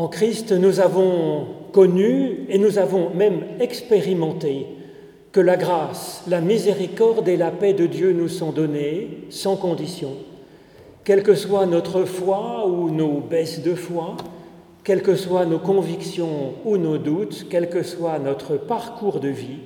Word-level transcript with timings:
En 0.00 0.08
Christ, 0.08 0.52
nous 0.52 0.80
avons 0.80 1.46
connu 1.72 2.46
et 2.48 2.56
nous 2.56 2.78
avons 2.78 3.10
même 3.10 3.42
expérimenté 3.60 4.64
que 5.30 5.40
la 5.40 5.58
grâce, 5.58 6.22
la 6.26 6.40
miséricorde 6.40 7.28
et 7.28 7.36
la 7.36 7.50
paix 7.50 7.74
de 7.74 7.84
Dieu 7.84 8.14
nous 8.14 8.28
sont 8.28 8.50
données 8.50 9.26
sans 9.28 9.56
condition, 9.56 10.12
quelle 11.04 11.22
que 11.22 11.34
soit 11.34 11.66
notre 11.66 12.06
foi 12.06 12.66
ou 12.66 12.88
nos 12.88 13.20
baisses 13.20 13.62
de 13.62 13.74
foi, 13.74 14.16
quelles 14.84 15.02
que 15.02 15.16
soient 15.16 15.44
nos 15.44 15.58
convictions 15.58 16.54
ou 16.64 16.78
nos 16.78 16.96
doutes, 16.96 17.46
quel 17.50 17.68
que 17.68 17.82
soit 17.82 18.18
notre 18.18 18.56
parcours 18.56 19.20
de 19.20 19.28
vie, 19.28 19.58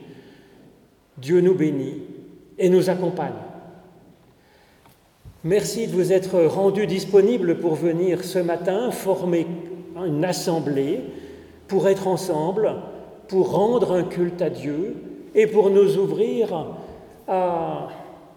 Dieu 1.16 1.42
nous 1.42 1.54
bénit 1.54 2.02
et 2.58 2.70
nous 2.70 2.90
accompagne. 2.90 3.38
Merci 5.44 5.86
de 5.86 5.92
vous 5.92 6.12
être 6.12 6.40
rendu 6.40 6.88
disponible 6.88 7.60
pour 7.60 7.76
venir 7.76 8.24
ce 8.24 8.40
matin 8.40 8.90
former 8.90 9.46
une 9.96 10.24
assemblée, 10.24 11.00
pour 11.68 11.88
être 11.88 12.08
ensemble, 12.08 12.75
pour 13.29 13.53
rendre 13.53 13.93
un 13.93 14.03
culte 14.03 14.43
à 14.43 14.50
Dieu 14.50 14.96
et 15.34 15.46
pour 15.46 15.70
nous 15.70 15.96
ouvrir 15.96 16.67
à 17.26 17.89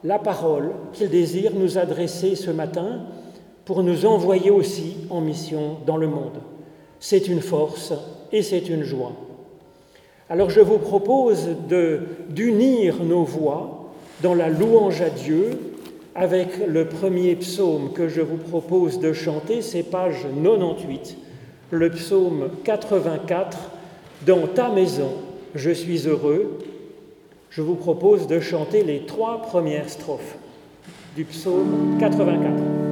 la 0.04 0.20
parole 0.20 0.72
qu'il 0.94 1.10
désire 1.10 1.52
nous 1.54 1.78
adresser 1.78 2.36
ce 2.36 2.52
matin, 2.52 3.02
pour 3.66 3.84
nous 3.84 4.06
envoyer 4.06 4.50
aussi 4.50 4.96
en 5.10 5.20
mission 5.20 5.78
dans 5.86 5.98
le 5.98 6.08
monde. 6.08 6.40
C'est 7.00 7.28
une 7.28 7.42
force 7.42 7.94
et 8.32 8.42
c'est 8.42 8.70
une 8.70 8.84
joie. 8.84 9.12
Alors 10.30 10.50
je 10.50 10.62
vous 10.62 10.78
propose 10.78 11.50
d'unir 12.30 13.04
nos 13.04 13.24
voix 13.24 13.92
dans 14.22 14.34
la 14.34 14.50
louange 14.50 15.02
à 15.02 15.10
Dieu 15.10 15.60
avec 16.16 16.66
le 16.68 16.88
premier 16.88 17.36
psaume 17.36 17.92
que 17.94 18.08
je 18.08 18.22
vous 18.22 18.38
propose 18.38 19.00
de 19.00 19.14
chanter, 19.14 19.62
c'est 19.62 19.84
page 19.84 20.26
98, 20.44 21.18
le 21.72 21.90
psaume 21.90 22.50
84, 22.64 23.58
Dans 24.26 24.48
ta 24.48 24.70
maison, 24.70 25.12
je 25.54 25.72
suis 25.72 26.08
heureux. 26.08 26.60
Je 27.50 27.62
vous 27.62 27.76
propose 27.76 28.28
de 28.28 28.40
chanter 28.40 28.84
les 28.84 29.06
trois 29.06 29.42
premières 29.42 29.90
strophes 29.90 30.38
du 31.16 31.26
psaume 31.26 31.98
84. 32.00 32.87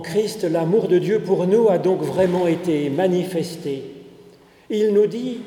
En 0.00 0.02
Christ, 0.02 0.44
l'amour 0.44 0.88
de 0.88 0.98
Dieu 0.98 1.20
pour 1.20 1.46
nous 1.46 1.68
a 1.68 1.76
donc 1.76 2.00
vraiment 2.00 2.46
été 2.46 2.88
manifesté. 2.88 3.82
Il 4.70 4.94
nous 4.94 5.06
dit, 5.06 5.40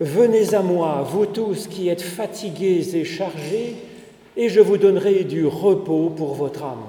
Venez 0.00 0.54
à 0.54 0.62
moi, 0.62 1.06
vous 1.06 1.26
tous 1.26 1.66
qui 1.66 1.90
êtes 1.90 2.00
fatigués 2.00 2.96
et 2.96 3.04
chargés, 3.04 3.76
et 4.34 4.48
je 4.48 4.60
vous 4.60 4.78
donnerai 4.78 5.24
du 5.24 5.46
repos 5.46 6.08
pour 6.08 6.32
votre 6.32 6.64
âme. 6.64 6.86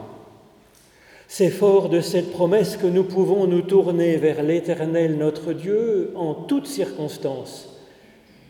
C'est 1.27 1.49
fort 1.49 1.89
de 1.89 1.99
cette 1.99 2.31
promesse 2.31 2.77
que 2.77 2.87
nous 2.87 3.03
pouvons 3.03 3.47
nous 3.47 3.63
tourner 3.63 4.15
vers 4.15 4.41
l'Éternel 4.41 5.17
notre 5.17 5.51
Dieu 5.51 6.13
en 6.15 6.33
toutes 6.33 6.67
circonstances, 6.67 7.67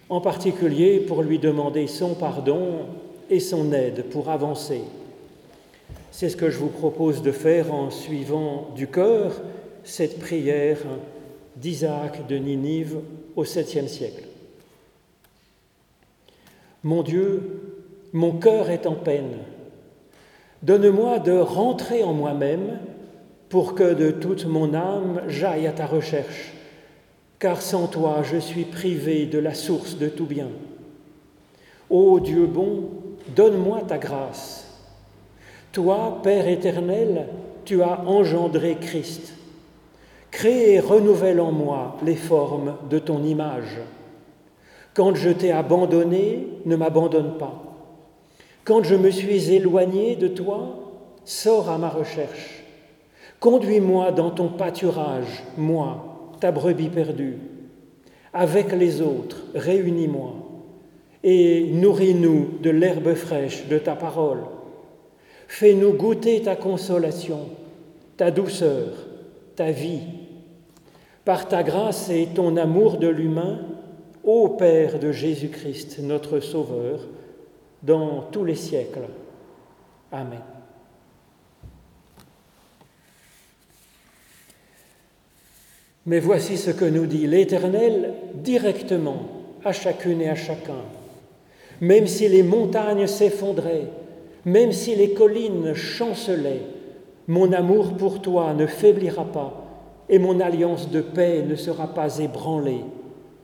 en 0.09 0.21
particulier 0.21 0.99
pour 0.99 1.23
lui 1.23 1.39
demander 1.39 1.87
son 1.87 2.13
pardon 2.13 2.85
et 3.31 3.39
son 3.39 3.73
aide 3.73 4.05
pour 4.11 4.29
avancer. 4.29 4.81
C'est 6.15 6.29
ce 6.29 6.37
que 6.37 6.51
je 6.51 6.59
vous 6.59 6.69
propose 6.69 7.23
de 7.23 7.31
faire 7.31 7.73
en 7.73 7.89
suivant 7.89 8.69
du 8.75 8.85
cœur 8.85 9.41
cette 9.83 10.19
prière 10.19 10.77
d'Isaac 11.55 12.27
de 12.27 12.37
Ninive 12.37 12.99
au 13.35 13.43
7e 13.43 13.87
siècle. 13.87 14.25
Mon 16.83 17.01
Dieu, 17.01 17.61
mon 18.13 18.33
cœur 18.33 18.69
est 18.69 18.85
en 18.85 18.93
peine. 18.93 19.39
Donne-moi 20.61 21.17
de 21.17 21.31
rentrer 21.31 22.03
en 22.03 22.13
moi-même 22.13 22.77
pour 23.49 23.73
que 23.73 23.95
de 23.95 24.11
toute 24.11 24.45
mon 24.45 24.75
âme 24.75 25.23
j'aille 25.27 25.65
à 25.65 25.71
ta 25.71 25.87
recherche, 25.87 26.53
car 27.39 27.59
sans 27.59 27.87
toi 27.87 28.21
je 28.21 28.37
suis 28.37 28.65
privé 28.65 29.25
de 29.25 29.39
la 29.39 29.55
source 29.55 29.97
de 29.97 30.09
tout 30.09 30.27
bien. 30.27 30.49
Ô 31.89 32.19
Dieu 32.19 32.45
bon, 32.45 32.91
donne-moi 33.35 33.81
ta 33.87 33.97
grâce 33.97 34.62
Toi, 35.73 36.19
Père 36.21 36.47
éternel, 36.47 37.25
tu 37.65 37.81
as 37.81 38.01
engendré 38.05 38.77
Christ. 38.79 39.33
Crée 40.29 40.75
et 40.75 40.79
renouvelle 40.79 41.41
en 41.41 41.51
moi 41.51 41.97
les 42.05 42.15
formes 42.15 42.75
de 42.91 42.99
ton 42.99 43.23
image. 43.23 43.79
Quand 44.93 45.15
je 45.15 45.31
t'ai 45.31 45.51
abandonné, 45.51 46.47
ne 46.67 46.75
m'abandonne 46.75 47.39
pas. 47.39 47.59
Quand 48.63 48.83
je 48.83 48.93
me 48.93 49.09
suis 49.09 49.51
éloigné 49.51 50.15
de 50.15 50.27
toi, 50.27 50.75
sors 51.25 51.67
à 51.71 51.79
ma 51.79 51.89
recherche. 51.89 52.63
Conduis-moi 53.39 54.11
dans 54.11 54.29
ton 54.29 54.49
pâturage, 54.49 55.43
moi, 55.57 56.29
ta 56.39 56.51
brebis 56.51 56.89
perdue. 56.89 57.37
Avec 58.31 58.71
les 58.73 59.01
autres, 59.01 59.43
réunis-moi 59.55 60.33
et 61.23 61.71
nourris-nous 61.71 62.59
de 62.61 62.69
l'herbe 62.69 63.15
fraîche 63.15 63.67
de 63.67 63.79
ta 63.79 63.95
parole. 63.95 64.43
Fais-nous 65.53 65.93
goûter 65.93 66.41
ta 66.41 66.55
consolation, 66.55 67.47
ta 68.17 68.31
douceur, 68.31 68.87
ta 69.55 69.69
vie. 69.69 70.01
Par 71.25 71.47
ta 71.47 71.61
grâce 71.61 72.09
et 72.09 72.29
ton 72.33 72.57
amour 72.57 72.97
de 72.97 73.07
l'humain, 73.07 73.59
ô 74.23 74.49
Père 74.49 74.97
de 74.97 75.11
Jésus-Christ, 75.11 75.99
notre 75.99 76.39
Sauveur, 76.39 77.01
dans 77.83 78.23
tous 78.31 78.43
les 78.43 78.55
siècles. 78.55 79.05
Amen. 80.11 80.41
Mais 86.07 86.19
voici 86.19 86.57
ce 86.57 86.71
que 86.71 86.85
nous 86.85 87.05
dit 87.05 87.27
l'Éternel 87.27 88.15
directement 88.33 89.27
à 89.63 89.71
chacune 89.71 90.19
et 90.19 90.29
à 90.29 90.35
chacun. 90.35 90.81
Même 91.79 92.07
si 92.07 92.27
les 92.27 92.41
montagnes 92.41 93.05
s'effondraient, 93.05 93.87
même 94.45 94.71
si 94.71 94.95
les 94.95 95.13
collines 95.13 95.73
chancelaient, 95.73 96.61
mon 97.27 97.53
amour 97.53 97.93
pour 97.93 98.21
toi 98.21 98.53
ne 98.53 98.65
faiblira 98.65 99.25
pas 99.25 99.63
et 100.09 100.19
mon 100.19 100.39
alliance 100.39 100.91
de 100.91 101.01
paix 101.01 101.43
ne 101.47 101.55
sera 101.55 101.93
pas 101.93 102.19
ébranlée, 102.19 102.81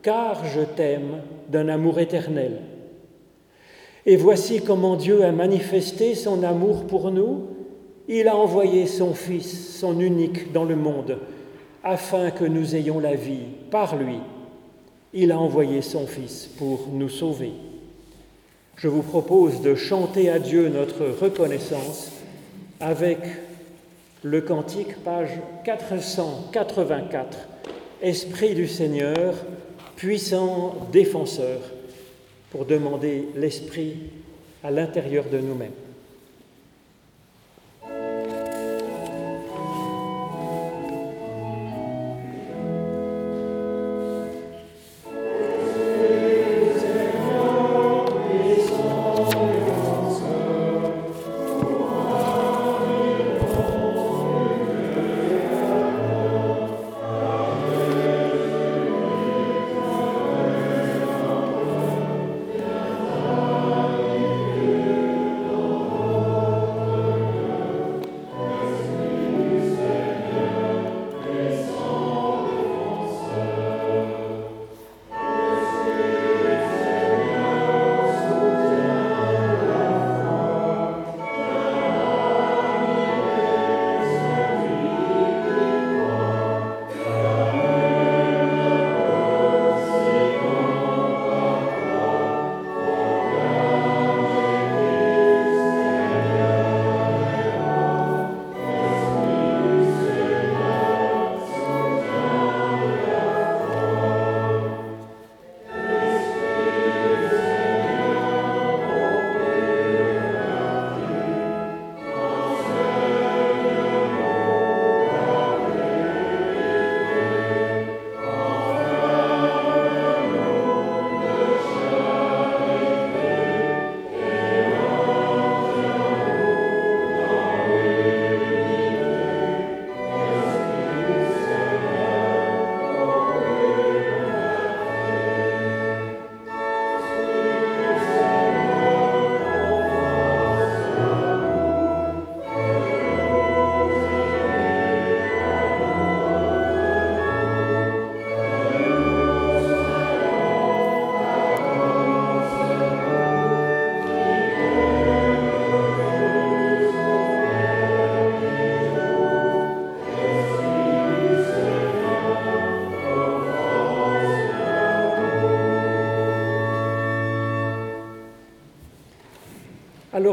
car 0.02 0.44
je 0.44 0.60
t'aime 0.60 1.22
d'un 1.48 1.68
amour 1.68 1.98
éternel. 1.98 2.60
Et 4.04 4.16
voici 4.16 4.60
comment 4.62 4.96
Dieu 4.96 5.24
a 5.24 5.32
manifesté 5.32 6.14
son 6.14 6.42
amour 6.42 6.86
pour 6.86 7.10
nous. 7.10 7.46
Il 8.08 8.28
a 8.28 8.36
envoyé 8.36 8.86
son 8.86 9.14
Fils, 9.14 9.78
son 9.78 10.00
unique, 10.00 10.52
dans 10.52 10.64
le 10.64 10.76
monde, 10.76 11.18
afin 11.82 12.30
que 12.30 12.44
nous 12.44 12.76
ayons 12.76 12.98
la 12.98 13.14
vie 13.14 13.46
par 13.70 13.96
lui. 13.96 14.18
Il 15.12 15.32
a 15.32 15.38
envoyé 15.38 15.80
son 15.80 16.06
Fils 16.06 16.50
pour 16.58 16.88
nous 16.92 17.08
sauver 17.08 17.52
je 18.82 18.88
vous 18.88 19.02
propose 19.02 19.60
de 19.60 19.74
chanter 19.74 20.30
à 20.30 20.38
Dieu 20.38 20.70
notre 20.70 21.04
reconnaissance 21.04 22.12
avec 22.80 23.18
le 24.22 24.40
cantique, 24.40 24.96
page 25.04 25.38
484, 25.64 27.38
Esprit 28.00 28.54
du 28.54 28.66
Seigneur, 28.66 29.34
puissant 29.96 30.88
défenseur, 30.92 31.60
pour 32.50 32.64
demander 32.64 33.28
l'Esprit 33.36 33.96
à 34.64 34.70
l'intérieur 34.70 35.26
de 35.30 35.38
nous-mêmes. 35.38 35.70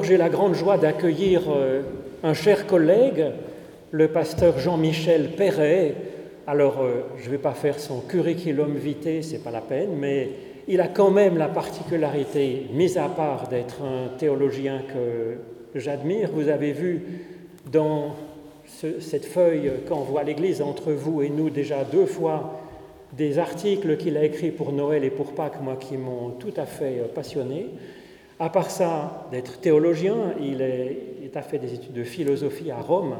J'ai 0.03 0.17
la 0.17 0.29
grande 0.29 0.53
joie 0.53 0.77
d'accueillir 0.77 1.43
euh, 1.49 1.81
un 2.23 2.33
cher 2.33 2.67
collègue, 2.67 3.25
le 3.91 4.07
pasteur 4.07 4.59
Jean-Michel 4.59 5.31
Perret. 5.35 5.95
Alors 6.45 6.81
euh, 6.81 7.01
je 7.17 7.25
ne 7.25 7.31
vais 7.31 7.37
pas 7.37 7.53
faire 7.53 7.79
son 7.79 8.01
curriculum 8.01 8.75
vitae, 8.75 9.21
c'est 9.21 9.43
pas 9.43 9.51
la 9.51 9.61
peine, 9.61 9.91
mais 9.97 10.29
il 10.67 10.81
a 10.81 10.87
quand 10.87 11.09
même 11.09 11.37
la 11.37 11.47
particularité, 11.47 12.67
mis 12.73 12.97
à 12.97 13.07
part 13.07 13.47
d'être 13.47 13.81
un 13.81 14.17
théologien 14.17 14.81
que 14.87 15.79
j'admire. 15.79 16.29
Vous 16.33 16.49
avez 16.49 16.73
vu 16.73 17.03
dans 17.71 18.15
cette 18.99 19.25
feuille 19.25 19.71
qu'envoie 19.87 20.23
l'Église 20.23 20.61
entre 20.61 20.91
vous 20.91 21.21
et 21.21 21.29
nous 21.29 21.49
déjà 21.49 21.83
deux 21.83 22.05
fois 22.05 22.59
des 23.13 23.39
articles 23.39 23.97
qu'il 23.97 24.17
a 24.17 24.23
écrits 24.23 24.51
pour 24.51 24.73
Noël 24.73 25.03
et 25.03 25.09
pour 25.09 25.33
Pâques, 25.33 25.61
moi 25.61 25.77
qui 25.79 25.97
m'ont 25.97 26.31
tout 26.31 26.53
à 26.57 26.65
fait 26.65 26.99
euh, 26.99 27.07
passionné. 27.13 27.67
À 28.39 28.49
part 28.49 28.69
ça, 28.69 29.27
d'être 29.31 29.59
théologien, 29.59 30.33
il, 30.39 30.61
a 31.33 31.41
fait 31.41 31.57
des 31.57 31.73
études 31.73 31.93
de 31.93 32.03
philosophie 32.03 32.69
à 32.69 32.77
Rome. 32.77 33.15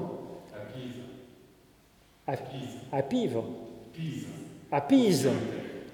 À 2.28 2.38
Pise. 2.38 2.60
À, 2.92 3.02
Pive. 3.02 3.38
À 4.72 4.82
Pise. 4.82 5.30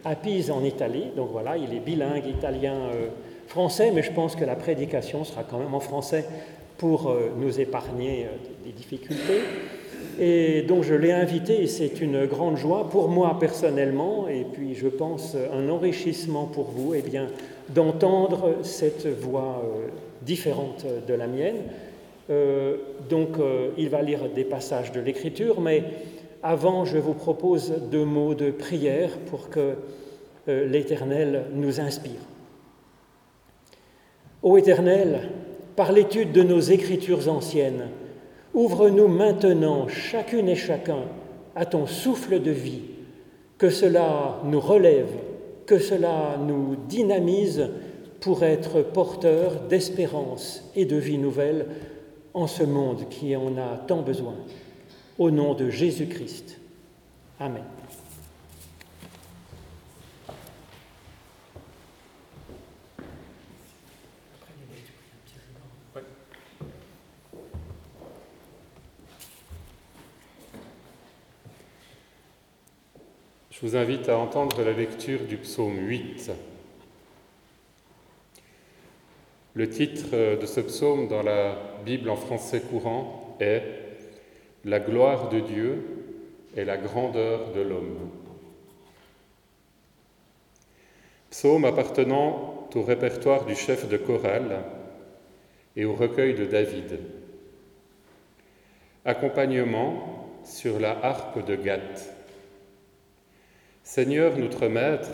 À 0.04 0.16
Pise 0.16 0.52
en 0.52 0.64
Italie. 0.64 1.06
Donc 1.16 1.30
voilà, 1.32 1.58
il 1.58 1.74
est 1.74 1.80
bilingue 1.80 2.26
italien-français, 2.26 3.90
euh, 3.90 3.92
mais 3.94 4.04
je 4.04 4.12
pense 4.12 4.36
que 4.36 4.44
la 4.44 4.56
prédication 4.56 5.24
sera 5.24 5.44
quand 5.44 5.60
même 5.60 5.74
en 5.74 5.80
français 5.80 6.26
pour 6.78 7.10
euh, 7.10 7.30
nous 7.38 7.62
épargner 7.62 8.26
euh, 8.26 8.66
des 8.66 8.72
difficultés. 8.72 9.42
Et 10.20 10.64
donc 10.64 10.84
je 10.84 10.96
l'ai 10.96 11.14
invité 11.14 11.64
et 11.64 11.68
c'est 11.68 12.02
une 12.02 12.26
grande 12.26 12.58
joie 12.58 12.90
pour 12.90 13.08
moi 13.08 13.38
personnellement 13.40 14.28
et 14.28 14.46
puis 14.52 14.76
je 14.76 14.88
pense 14.88 15.36
un 15.36 15.70
enrichissement 15.70 16.46
pour 16.46 16.66
vous. 16.66 16.94
Eh 16.94 17.02
bien, 17.02 17.28
d'entendre 17.74 18.56
cette 18.64 19.08
voix 19.08 19.64
euh, 19.64 19.88
différente 20.22 20.86
de 21.08 21.14
la 21.14 21.28
mienne. 21.28 21.58
Euh, 22.30 22.78
donc 23.10 23.38
euh, 23.40 23.70
il 23.78 23.90
va 23.90 24.02
lire 24.02 24.30
des 24.34 24.44
passages 24.44 24.92
de 24.92 25.00
l'Écriture, 25.00 25.60
mais 25.60 25.84
avant 26.42 26.86
je 26.86 26.98
vous 26.98 27.14
propose 27.14 27.74
deux 27.92 28.06
mots 28.06 28.34
de 28.34 28.52
prière 28.52 29.10
pour 29.30 29.50
que 29.50 29.76
l'Éternel 30.46 31.46
nous 31.54 31.80
inspire. 31.80 32.20
Ô 34.42 34.58
Éternel, 34.58 35.30
par 35.78 35.94
l'étude 35.94 36.34
de 36.34 36.44
nos 36.44 36.60
Écritures 36.60 37.30
anciennes, 37.30 37.88
ouvre-nous 38.54 39.08
maintenant, 39.08 39.88
chacune 39.88 40.50
et 40.50 40.56
chacun, 40.56 41.06
à 41.56 41.66
ton 41.66 41.88
souffle 41.88 42.42
de 42.42 42.52
vie, 42.52 42.82
que 43.58 43.70
cela 43.70 44.42
nous 44.44 44.60
relève, 44.60 45.14
cela 45.80 46.38
nous 46.38 46.76
dynamise 46.88 47.70
pour 48.20 48.44
être 48.44 48.82
porteurs 48.82 49.62
d'espérance 49.68 50.70
et 50.76 50.86
de 50.86 50.96
vie 50.96 51.18
nouvelle 51.18 51.68
en 52.34 52.48
ce 52.48 52.64
monde 52.64 53.10
qui 53.10 53.36
en 53.36 53.58
a 53.58 53.78
tant 53.88 54.02
besoin. 54.02 54.36
Au 55.20 55.30
nom 55.30 55.54
de 55.54 55.70
Jésus-Christ. 55.70 56.60
Amen. 57.40 57.64
Je 73.64 73.70
vous 73.70 73.78
invite 73.78 74.10
à 74.10 74.18
entendre 74.18 74.62
la 74.62 74.74
lecture 74.74 75.22
du 75.22 75.38
psaume 75.38 75.78
8. 75.78 76.32
Le 79.54 79.70
titre 79.70 80.36
de 80.36 80.46
ce 80.46 80.60
psaume 80.60 81.08
dans 81.08 81.24
la 81.24 81.56
Bible 81.86 82.10
en 82.10 82.18
français 82.18 82.60
courant 82.60 83.38
est 83.40 83.64
La 84.66 84.82
gloire 84.82 85.30
de 85.30 85.40
Dieu 85.40 85.82
et 86.58 86.66
la 86.66 86.76
grandeur 86.76 87.54
de 87.54 87.62
l'homme. 87.62 88.10
Psaume 91.30 91.64
appartenant 91.64 92.68
au 92.76 92.82
répertoire 92.82 93.46
du 93.46 93.56
chef 93.56 93.88
de 93.88 93.96
chorale 93.96 94.60
et 95.78 95.86
au 95.86 95.94
recueil 95.94 96.34
de 96.34 96.44
David. 96.44 97.00
Accompagnement 99.06 100.28
sur 100.44 100.82
la 100.82 101.00
harpe 101.02 101.46
de 101.46 101.56
Gath. 101.56 102.23
Seigneur 103.84 104.38
notre 104.38 104.68
Maître, 104.68 105.12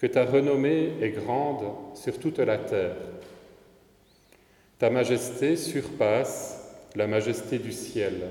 que 0.00 0.06
ta 0.06 0.24
renommée 0.24 0.92
est 1.02 1.10
grande 1.10 1.64
sur 1.94 2.18
toute 2.18 2.38
la 2.38 2.56
terre. 2.56 2.96
Ta 4.78 4.90
majesté 4.90 5.56
surpasse 5.56 6.64
la 6.94 7.08
majesté 7.08 7.58
du 7.58 7.72
ciel. 7.72 8.28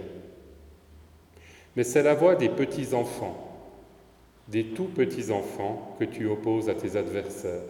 Mais 1.75 1.83
c'est 1.83 2.03
la 2.03 2.13
voix 2.13 2.35
des 2.35 2.49
petits-enfants, 2.49 3.37
des 4.47 4.67
tout 4.67 4.85
petits-enfants 4.85 5.95
que 5.99 6.05
tu 6.05 6.25
opposes 6.25 6.69
à 6.69 6.73
tes 6.73 6.95
adversaires. 6.95 7.61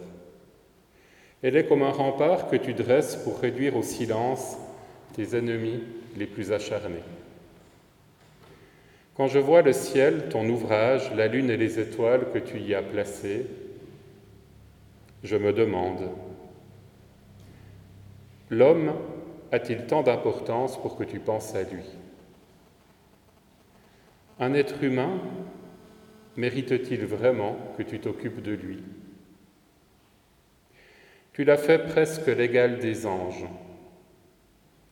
Elle 1.42 1.56
est 1.56 1.66
comme 1.66 1.82
un 1.82 1.90
rempart 1.90 2.48
que 2.48 2.56
tu 2.56 2.72
dresses 2.72 3.16
pour 3.16 3.40
réduire 3.40 3.76
au 3.76 3.82
silence 3.82 4.56
tes 5.14 5.36
ennemis 5.36 5.82
les 6.16 6.26
plus 6.26 6.52
acharnés. 6.52 7.02
Quand 9.18 9.26
je 9.26 9.40
vois 9.40 9.62
le 9.62 9.72
ciel, 9.72 10.28
ton 10.28 10.48
ouvrage, 10.48 11.12
la 11.12 11.26
lune 11.26 11.50
et 11.50 11.56
les 11.56 11.80
étoiles 11.80 12.30
que 12.32 12.38
tu 12.38 12.60
y 12.60 12.72
as 12.72 12.82
placées, 12.82 13.46
je 15.24 15.36
me 15.36 15.52
demande, 15.52 16.08
l'homme 18.48 18.92
a-t-il 19.50 19.86
tant 19.86 20.04
d'importance 20.04 20.80
pour 20.80 20.96
que 20.96 21.02
tu 21.02 21.18
penses 21.18 21.52
à 21.56 21.64
lui? 21.64 21.82
Un 24.38 24.54
être 24.54 24.84
humain 24.84 25.20
mérite-t-il 26.36 27.04
vraiment 27.04 27.56
que 27.76 27.82
tu 27.82 27.98
t'occupes 27.98 28.40
de 28.40 28.52
lui? 28.52 28.84
Tu 31.32 31.42
l'as 31.42 31.56
fait 31.56 31.88
presque 31.88 32.28
l'égal 32.28 32.78
des 32.78 33.04
anges. 33.04 33.46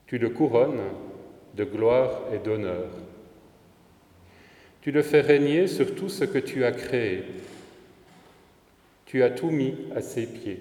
Tu 0.08 0.18
le 0.18 0.30
couronnes 0.30 0.82
de 1.54 1.62
gloire 1.62 2.22
et 2.34 2.38
d'honneur. 2.38 2.88
Tu 4.86 4.92
le 4.92 5.02
fais 5.02 5.20
régner 5.20 5.66
sur 5.66 5.96
tout 5.96 6.08
ce 6.08 6.22
que 6.22 6.38
tu 6.38 6.64
as 6.64 6.70
créé. 6.70 7.24
Tu 9.04 9.24
as 9.24 9.30
tout 9.30 9.50
mis 9.50 9.74
à 9.96 10.00
ses 10.00 10.26
pieds. 10.26 10.60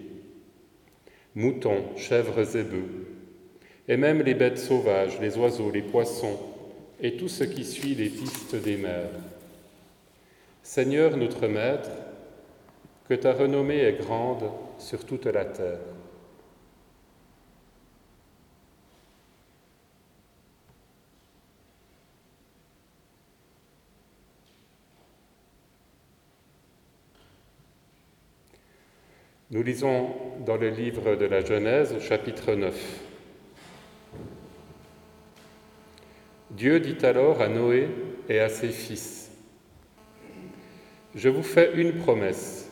Moutons, 1.36 1.96
chèvres 1.96 2.40
et 2.56 2.64
bœufs, 2.64 3.06
et 3.88 3.98
même 3.98 4.24
les 4.24 4.34
bêtes 4.34 4.58
sauvages, 4.58 5.20
les 5.22 5.38
oiseaux, 5.38 5.70
les 5.70 5.84
poissons, 5.84 6.40
et 7.00 7.18
tout 7.18 7.28
ce 7.28 7.44
qui 7.44 7.64
suit 7.64 7.94
les 7.94 8.10
pistes 8.10 8.56
des 8.56 8.78
mers. 8.78 9.12
Seigneur 10.64 11.18
notre 11.18 11.48
Maître, 11.48 11.92
que 13.08 13.14
ta 13.14 13.32
renommée 13.32 13.82
est 13.82 14.02
grande 14.02 14.50
sur 14.80 15.06
toute 15.06 15.28
la 15.28 15.46
terre. 15.46 15.78
Nous 29.56 29.64
lisons 29.64 30.10
dans 30.46 30.58
le 30.58 30.70
livre 30.70 31.16
de 31.16 31.24
la 31.24 31.40
Genèse, 31.40 31.96
chapitre 32.02 32.56
9. 32.56 32.76
Dieu 36.52 36.82
dit 36.82 37.06
alors 37.06 37.42
à 37.42 37.48
Noé 37.48 37.88
et 38.28 38.42
à 38.42 38.50
ses 38.50 38.68
fils, 38.68 39.32
Je 41.16 41.30
vous 41.30 41.42
fais 41.42 41.72
une 41.76 41.94
promesse, 41.94 42.70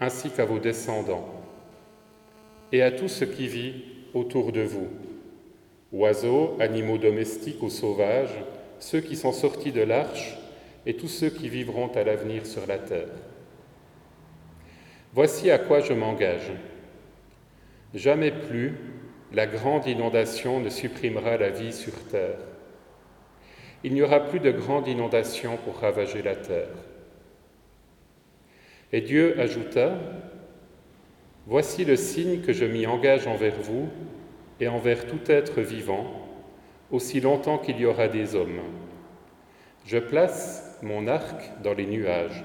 ainsi 0.00 0.30
qu'à 0.30 0.44
vos 0.44 0.58
descendants, 0.58 1.28
et 2.72 2.82
à 2.82 2.90
tout 2.90 3.06
ce 3.06 3.24
qui 3.24 3.46
vit 3.46 3.84
autour 4.12 4.50
de 4.50 4.62
vous, 4.62 4.88
oiseaux, 5.92 6.56
animaux 6.58 6.98
domestiques 6.98 7.62
ou 7.62 7.70
sauvages, 7.70 8.34
ceux 8.80 9.00
qui 9.00 9.14
sont 9.14 9.30
sortis 9.30 9.70
de 9.70 9.82
l'arche, 9.82 10.36
et 10.86 10.94
tous 10.94 11.06
ceux 11.06 11.30
qui 11.30 11.48
vivront 11.48 11.92
à 11.92 12.02
l'avenir 12.02 12.46
sur 12.46 12.66
la 12.66 12.78
terre. 12.78 13.06
Voici 15.12 15.50
à 15.50 15.58
quoi 15.58 15.80
je 15.80 15.92
m'engage. 15.92 16.52
Jamais 17.94 18.30
plus 18.30 18.74
la 19.32 19.46
grande 19.46 19.86
inondation 19.86 20.60
ne 20.60 20.68
supprimera 20.68 21.36
la 21.36 21.50
vie 21.50 21.72
sur 21.72 21.94
terre. 22.08 22.38
Il 23.82 23.94
n'y 23.94 24.02
aura 24.02 24.20
plus 24.20 24.40
de 24.40 24.50
grande 24.50 24.88
inondation 24.88 25.56
pour 25.64 25.78
ravager 25.78 26.22
la 26.22 26.36
terre. 26.36 26.68
Et 28.92 29.00
Dieu 29.00 29.38
ajouta, 29.40 29.98
Voici 31.46 31.84
le 31.84 31.96
signe 31.96 32.42
que 32.42 32.52
je 32.52 32.64
m'y 32.64 32.86
engage 32.86 33.26
envers 33.26 33.60
vous 33.60 33.88
et 34.60 34.68
envers 34.68 35.06
tout 35.06 35.20
être 35.26 35.60
vivant, 35.60 36.06
aussi 36.90 37.20
longtemps 37.20 37.58
qu'il 37.58 37.80
y 37.80 37.86
aura 37.86 38.08
des 38.08 38.36
hommes. 38.36 38.60
Je 39.84 39.98
place 39.98 40.78
mon 40.82 41.08
arc 41.08 41.50
dans 41.62 41.72
les 41.72 41.86
nuages. 41.86 42.44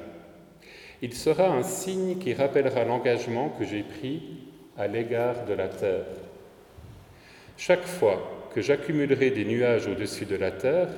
Il 1.01 1.13
sera 1.13 1.49
un 1.49 1.63
signe 1.63 2.17
qui 2.17 2.33
rappellera 2.33 2.83
l'engagement 2.83 3.49
que 3.49 3.65
j'ai 3.65 3.83
pris 3.83 4.21
à 4.77 4.87
l'égard 4.87 5.45
de 5.45 5.53
la 5.53 5.67
terre. 5.67 6.05
Chaque 7.57 7.85
fois 7.85 8.49
que 8.53 8.61
j'accumulerai 8.61 9.31
des 9.31 9.45
nuages 9.45 9.87
au-dessus 9.87 10.25
de 10.25 10.35
la 10.35 10.51
terre 10.51 10.89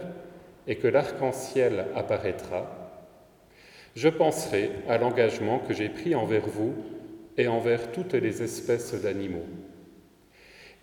et 0.67 0.75
que 0.75 0.87
l'arc-en-ciel 0.87 1.85
apparaîtra, 1.95 2.87
je 3.95 4.09
penserai 4.09 4.69
à 4.87 4.97
l'engagement 4.97 5.59
que 5.59 5.73
j'ai 5.73 5.89
pris 5.89 6.13
envers 6.13 6.45
vous 6.45 6.75
et 7.37 7.47
envers 7.47 7.91
toutes 7.91 8.13
les 8.13 8.43
espèces 8.43 8.93
d'animaux. 8.93 9.45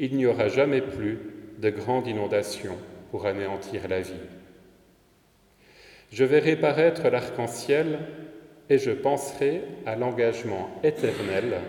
Il 0.01 0.17
n'y 0.17 0.27
aura 0.27 0.49
jamais 0.49 0.81
plus 0.81 1.19
de 1.59 1.71
grandes 1.71 2.09
inondations 2.09 2.77
pour 3.11 3.27
anéantir 3.27 3.87
la 3.89 4.01
vie. 4.01 4.13
Je 6.11 6.25
verrai 6.25 6.57
paraître 6.57 7.09
l'arc-en-ciel 7.09 8.01
et 8.71 8.79
je 8.79 8.91
penserai 8.91 9.63
à 9.87 9.97
l'engagement 9.97 10.71
éternel 10.83 11.61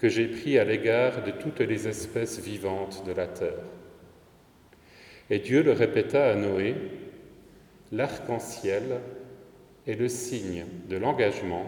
que 0.00 0.08
j'ai 0.08 0.26
pris 0.26 0.58
à 0.58 0.64
l'égard 0.64 1.22
de 1.22 1.30
toutes 1.30 1.60
les 1.60 1.88
espèces 1.88 2.40
vivantes 2.40 3.04
de 3.06 3.12
la 3.12 3.26
terre. 3.26 3.64
Et 5.30 5.38
Dieu 5.38 5.62
le 5.62 5.72
répéta 5.72 6.30
à 6.30 6.34
Noé, 6.34 6.74
l'arc-en-ciel 7.92 9.00
est 9.86 9.94
le 9.94 10.08
signe 10.08 10.64
de 10.88 10.96
l'engagement 10.96 11.66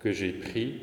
que 0.00 0.12
j'ai 0.12 0.32
pris 0.32 0.80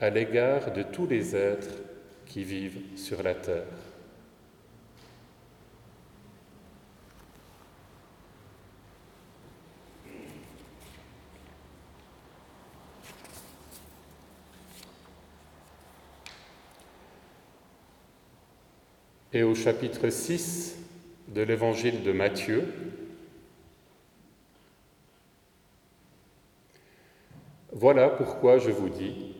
à 0.00 0.10
l'égard 0.10 0.72
de 0.72 0.82
tous 0.82 1.06
les 1.06 1.34
êtres 1.36 1.82
qui 2.26 2.44
vivent 2.44 2.80
sur 2.96 3.22
la 3.22 3.34
terre. 3.34 3.91
Et 19.32 19.42
au 19.42 19.54
chapitre 19.54 20.10
6 20.10 20.76
de 21.28 21.42
l'évangile 21.42 22.02
de 22.02 22.12
Matthieu. 22.12 22.64
Voilà 27.72 28.10
pourquoi 28.10 28.58
je 28.58 28.70
vous 28.70 28.90
dis, 28.90 29.34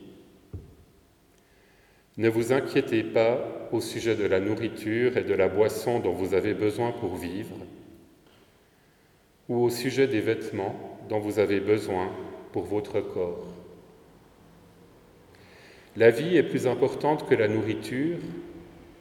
ne 2.17 2.29
vous 2.29 2.51
inquiétez 2.51 3.03
pas 3.03 3.69
au 3.71 3.81
sujet 3.81 4.15
de 4.15 4.25
la 4.25 4.39
nourriture 4.39 5.17
et 5.17 5.23
de 5.23 5.33
la 5.33 5.47
boisson 5.47 5.99
dont 5.99 6.13
vous 6.13 6.33
avez 6.33 6.55
besoin 6.55 6.91
pour 6.91 7.15
vivre, 7.15 7.55
ou 9.49 9.57
au 9.63 9.69
sujet 9.69 10.07
des 10.07 10.21
vêtements 10.21 10.75
dont 11.09 11.19
vous 11.19 11.37
avez 11.37 11.59
besoin 11.59 12.11
pour 12.51 12.63
votre 12.63 13.01
corps. 13.01 13.45
La 15.95 16.09
vie 16.09 16.37
est 16.37 16.43
plus 16.43 16.65
importante 16.65 17.29
que 17.29 17.35
la 17.35 17.47
nourriture 17.47 18.17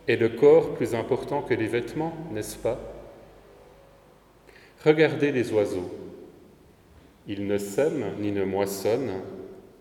et 0.08 0.16
le 0.16 0.30
corps 0.30 0.74
plus 0.74 0.94
important 0.94 1.42
que 1.42 1.54
les 1.54 1.66
vêtements, 1.66 2.14
n'est-ce 2.32 2.56
pas? 2.56 2.78
Regardez 4.84 5.30
les 5.30 5.52
oiseaux. 5.52 5.90
Ils 7.28 7.46
ne 7.46 7.58
sèment 7.58 8.16
ni 8.18 8.32
ne 8.32 8.44
moissonnent, 8.44 9.20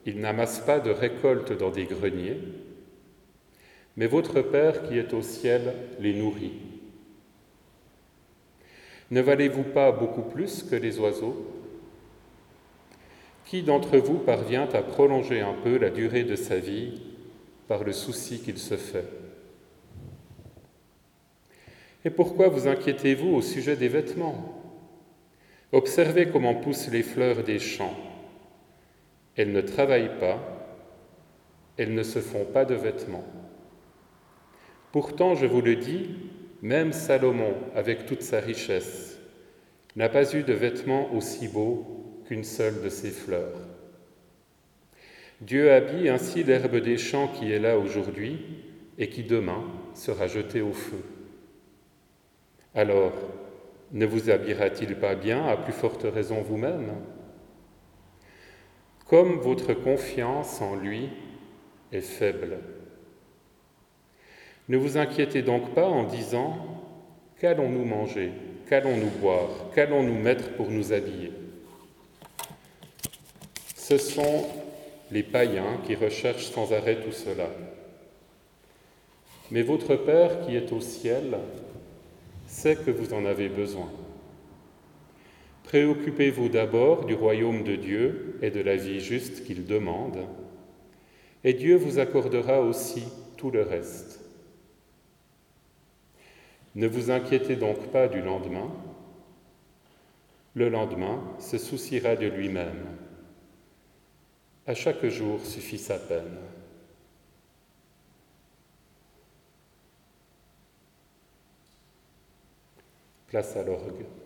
ils 0.06 0.20
n'amassent 0.20 0.60
pas 0.60 0.80
de 0.80 0.92
récolte 0.92 1.54
dans 1.54 1.72
des 1.72 1.86
greniers, 1.86 2.40
mais 3.98 4.08
votre 4.08 4.42
Père 4.42 4.84
qui 4.84 4.98
est 4.98 5.14
au 5.14 5.22
ciel 5.22 5.74
les 6.00 6.14
nourrit. 6.14 6.54
Ne 9.10 9.22
valez-vous 9.22 9.64
pas 9.64 9.92
beaucoup 9.92 10.22
plus 10.22 10.64
que 10.64 10.76
les 10.76 11.00
oiseaux? 11.00 11.48
Qui 13.46 13.64
d'entre 13.64 13.98
vous 13.98 14.20
parvient 14.20 14.70
à 14.72 14.82
prolonger 14.82 15.42
un 15.42 15.54
peu 15.54 15.78
la 15.78 15.90
durée 15.90 16.24
de 16.24 16.36
sa 16.36 16.58
vie 16.58 17.02
par 17.68 17.84
le 17.84 17.92
souci 17.92 18.40
qu'il 18.40 18.58
se 18.58 18.78
fait? 18.78 19.21
Et 22.04 22.10
pourquoi 22.10 22.48
vous 22.48 22.68
inquiétez-vous 22.68 23.30
au 23.30 23.42
sujet 23.42 23.76
des 23.76 23.88
vêtements? 23.88 24.62
Observez 25.72 26.30
comment 26.30 26.56
poussent 26.56 26.90
les 26.90 27.04
fleurs 27.04 27.44
des 27.44 27.60
champs. 27.60 27.96
Elles 29.36 29.52
ne 29.52 29.62
travaillent 29.62 30.20
pas, 30.20 30.40
elles 31.78 31.94
ne 31.94 32.04
se 32.04 32.20
font 32.20 32.46
pas 32.46 32.66
de 32.66 32.76
vêtements. 32.76 33.24
Pourtant, 34.92 35.36
je 35.36 35.46
vous 35.46 35.62
le 35.62 35.76
dis, 35.76 36.10
même 36.62 36.92
Salomon, 36.92 37.54
avec 37.76 38.06
toute 38.06 38.24
sa 38.24 38.40
richesse, 38.40 39.18
n'a 39.96 40.10
pas 40.10 40.36
eu 40.36 40.44
de 40.44 40.54
vêtements 40.54 41.14
aussi 41.14 41.48
beaux 41.48 42.24
qu'une 42.26 42.44
seule 42.44 42.82
de 42.82 42.90
ses 42.90 43.12
fleurs. 43.12 43.60
Dieu 45.40 45.72
habille 45.72 46.10
ainsi 46.10 46.44
l'herbe 46.44 46.78
des 46.78 46.98
champs 46.98 47.28
qui 47.28 47.52
est 47.52 47.60
là 47.60 47.78
aujourd'hui 47.78 48.40
et 48.98 49.10
qui 49.10 49.24
demain 49.24 49.64
sera 49.94 50.28
jetée 50.28 50.62
au 50.62 50.74
feu. 50.74 51.02
Alors, 52.74 53.12
ne 53.92 54.06
vous 54.06 54.30
habillera-t-il 54.30 54.96
pas 54.96 55.16
bien, 55.16 55.46
à 55.46 55.58
plus 55.58 55.74
forte 55.74 56.04
raison 56.04 56.42
vous-même? 56.42 56.94
Comme 59.06 59.40
votre 59.40 59.74
confiance 59.74 60.62
en 60.62 60.76
lui 60.76 61.10
est 61.92 62.00
faible. 62.00 62.60
Ne 64.70 64.78
vous 64.78 64.98
inquiétez 64.98 65.42
donc 65.42 65.74
pas 65.74 65.86
en 65.86 66.04
disant 66.04 66.56
Qu'allons-nous 67.40 67.84
manger 67.84 68.32
Qu'allons-nous 68.70 69.10
boire 69.20 69.50
Qu'allons-nous 69.76 70.18
mettre 70.18 70.54
pour 70.54 70.72
nous 70.72 70.94
habiller? 70.94 71.34
Ce 73.76 73.98
sont 73.98 74.46
les 75.12 75.24
païens 75.24 75.82
qui 75.86 75.96
recherchent 75.96 76.52
sans 76.52 76.72
arrêt 76.72 77.02
tout 77.02 77.12
cela. 77.12 77.50
Mais 79.50 79.64
votre 79.64 79.98
Père 79.98 80.46
qui 80.46 80.56
est 80.56 80.72
au 80.72 80.80
ciel 80.80 81.38
sait 82.52 82.76
que 82.76 82.92
vous 82.92 83.14
en 83.14 83.26
avez 83.26 83.48
besoin. 83.48 83.90
Préoccupez-vous 85.64 86.50
d'abord 86.50 87.06
du 87.06 87.14
royaume 87.14 87.64
de 87.64 87.78
Dieu 87.78 88.38
et 88.42 88.52
de 88.52 88.60
la 88.60 88.76
vie 88.76 89.00
juste 89.00 89.46
qu'il 89.46 89.66
demande, 89.66 90.28
et 91.44 91.54
Dieu 91.54 91.78
vous 91.78 91.98
accordera 91.98 92.60
aussi 92.62 93.04
tout 93.38 93.52
le 93.52 93.62
reste. 93.62 94.20
Ne 96.76 96.88
vous 96.88 97.10
inquiétez 97.10 97.56
donc 97.56 97.88
pas 97.88 98.08
du 98.08 98.22
lendemain. 98.22 98.70
Le 100.54 100.70
lendemain 100.70 101.24
se 101.40 101.58
souciera 101.58 102.16
de 102.16 102.28
lui-même. 102.28 102.86
À 104.68 104.74
chaque 104.74 105.06
jour 105.06 105.40
suffit 105.46 105.80
sa 105.80 105.98
peine. 105.98 106.38
Place 113.32 113.56
à 113.56 113.64
l'orgue. 113.64 114.21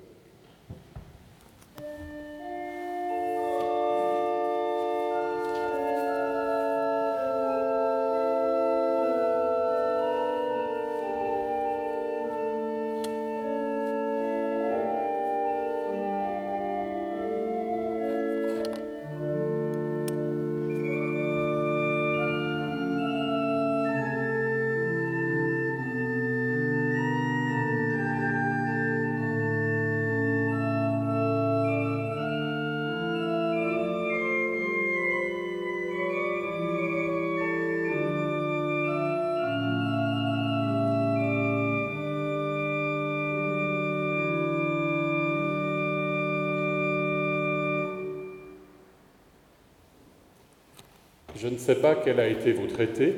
Je 51.35 51.47
ne 51.47 51.57
sais 51.57 51.75
pas 51.75 51.95
quel 51.95 52.19
a 52.19 52.27
été 52.27 52.53
votre 52.53 52.79
été, 52.79 53.13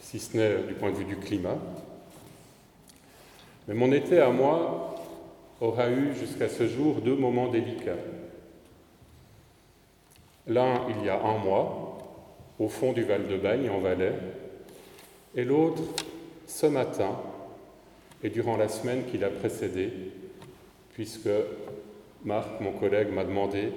si 0.00 0.18
ce 0.18 0.36
n'est 0.36 0.62
du 0.66 0.74
point 0.74 0.90
de 0.90 0.96
vue 0.96 1.04
du 1.04 1.16
climat, 1.16 1.58
mais 3.68 3.74
mon 3.74 3.92
été 3.92 4.18
à 4.20 4.30
moi 4.30 4.94
aura 5.60 5.90
eu 5.90 6.14
jusqu'à 6.18 6.48
ce 6.48 6.66
jour 6.66 7.02
deux 7.02 7.16
moments 7.16 7.48
délicats. 7.48 7.92
L'un 10.46 10.86
il 10.88 11.04
y 11.04 11.08
a 11.08 11.20
un 11.22 11.38
mois, 11.38 11.98
au 12.58 12.68
fond 12.68 12.92
du 12.92 13.02
Val 13.02 13.26
de 13.28 13.36
Bagne 13.36 13.68
en 13.70 13.80
Valais, 13.80 14.14
et 15.34 15.44
l'autre 15.44 15.82
ce 16.46 16.66
matin 16.66 17.18
et 18.22 18.30
durant 18.30 18.56
la 18.56 18.68
semaine 18.68 19.04
qui 19.04 19.18
l'a 19.18 19.28
précédé, 19.28 19.90
puisque 20.94 21.28
Marc, 22.24 22.60
mon 22.60 22.72
collègue, 22.72 23.12
m'a 23.12 23.24
demandé 23.24 23.70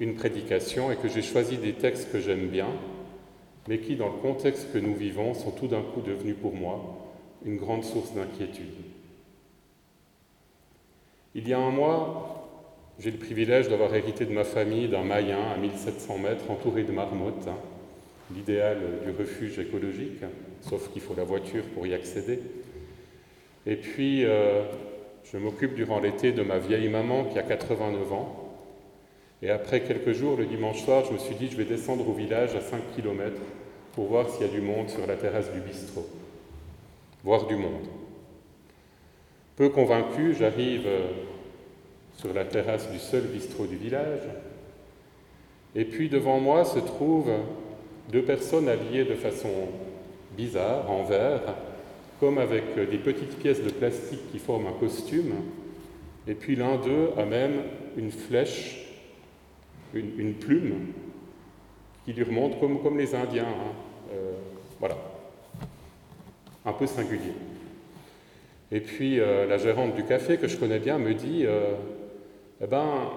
une 0.00 0.14
prédication 0.14 0.90
et 0.90 0.96
que 0.96 1.08
j'ai 1.08 1.22
choisi 1.22 1.58
des 1.58 1.74
textes 1.74 2.10
que 2.10 2.18
j'aime 2.18 2.48
bien, 2.48 2.68
mais 3.68 3.78
qui, 3.78 3.96
dans 3.96 4.08
le 4.08 4.18
contexte 4.18 4.72
que 4.72 4.78
nous 4.78 4.94
vivons, 4.94 5.34
sont 5.34 5.50
tout 5.50 5.68
d'un 5.68 5.82
coup 5.82 6.00
devenus 6.00 6.36
pour 6.40 6.54
moi 6.54 7.06
une 7.44 7.56
grande 7.56 7.84
source 7.84 8.14
d'inquiétude. 8.14 8.66
Il 11.34 11.46
y 11.48 11.52
a 11.52 11.58
un 11.58 11.70
mois, 11.70 12.48
j'ai 12.98 13.10
le 13.10 13.18
privilège 13.18 13.68
d'avoir 13.68 13.94
hérité 13.94 14.24
de 14.24 14.32
ma 14.32 14.44
famille 14.44 14.88
d'un 14.88 15.04
mayen 15.04 15.38
à 15.54 15.56
1700 15.56 16.18
mètres 16.18 16.50
entouré 16.50 16.82
de 16.82 16.92
marmottes, 16.92 17.46
hein, 17.46 17.56
l'idéal 18.34 18.78
du 19.04 19.10
refuge 19.12 19.58
écologique, 19.58 20.22
sauf 20.62 20.90
qu'il 20.92 21.02
faut 21.02 21.14
la 21.14 21.24
voiture 21.24 21.64
pour 21.74 21.86
y 21.86 21.94
accéder. 21.94 22.40
Et 23.66 23.76
puis, 23.76 24.24
euh, 24.24 24.62
je 25.30 25.36
m'occupe 25.36 25.74
durant 25.74 26.00
l'été 26.00 26.32
de 26.32 26.42
ma 26.42 26.58
vieille 26.58 26.88
maman 26.88 27.24
qui 27.24 27.38
a 27.38 27.42
89 27.42 28.12
ans, 28.12 28.49
et 29.42 29.50
après 29.50 29.80
quelques 29.82 30.12
jours, 30.12 30.36
le 30.36 30.44
dimanche 30.44 30.82
soir, 30.82 31.04
je 31.06 31.12
me 31.12 31.18
suis 31.18 31.34
dit, 31.34 31.48
je 31.48 31.56
vais 31.56 31.64
descendre 31.64 32.06
au 32.08 32.12
village 32.12 32.54
à 32.54 32.60
5 32.60 32.80
km 32.94 33.36
pour 33.94 34.06
voir 34.06 34.28
s'il 34.28 34.46
y 34.46 34.50
a 34.50 34.52
du 34.52 34.60
monde 34.60 34.90
sur 34.90 35.06
la 35.06 35.16
terrasse 35.16 35.50
du 35.52 35.60
bistrot. 35.60 36.06
Voir 37.24 37.46
du 37.46 37.56
monde. 37.56 37.86
Peu 39.56 39.70
convaincu, 39.70 40.34
j'arrive 40.38 40.86
euh, 40.86 41.06
sur 42.16 42.34
la 42.34 42.44
terrasse 42.44 42.90
du 42.90 42.98
seul 42.98 43.22
bistrot 43.22 43.66
du 43.66 43.76
village. 43.76 44.22
Et 45.74 45.84
puis 45.84 46.08
devant 46.08 46.40
moi 46.40 46.64
se 46.64 46.78
trouvent 46.78 47.32
deux 48.12 48.22
personnes 48.22 48.68
habillées 48.68 49.04
de 49.04 49.14
façon 49.14 49.48
bizarre, 50.36 50.90
en 50.90 51.04
vert, 51.04 51.54
comme 52.18 52.38
avec 52.38 52.74
des 52.74 52.98
petites 52.98 53.38
pièces 53.38 53.62
de 53.62 53.70
plastique 53.70 54.30
qui 54.32 54.38
forment 54.38 54.66
un 54.66 54.78
costume. 54.78 55.32
Et 56.28 56.34
puis 56.34 56.56
l'un 56.56 56.76
d'eux 56.76 57.10
a 57.16 57.24
même 57.24 57.62
une 57.96 58.10
flèche 58.10 58.89
une, 59.94 60.34
plume 60.34 60.92
qui 62.04 62.12
lui 62.12 62.22
remonte 62.22 62.58
comme, 62.60 62.98
les 62.98 63.14
Indiens. 63.14 63.44
Hein. 63.44 63.74
Euh, 64.12 64.32
voilà. 64.78 64.96
Un 66.64 66.72
peu 66.72 66.86
singulier. 66.86 67.34
Et 68.72 68.80
puis 68.80 69.18
euh, 69.18 69.46
la 69.46 69.58
gérante 69.58 69.94
du 69.94 70.04
café 70.04 70.36
que 70.36 70.46
je 70.46 70.56
connais 70.56 70.78
bien 70.78 70.98
me 70.98 71.14
dit, 71.14 71.44
euh, 71.44 71.74
eh 72.62 72.66
ben, 72.66 73.10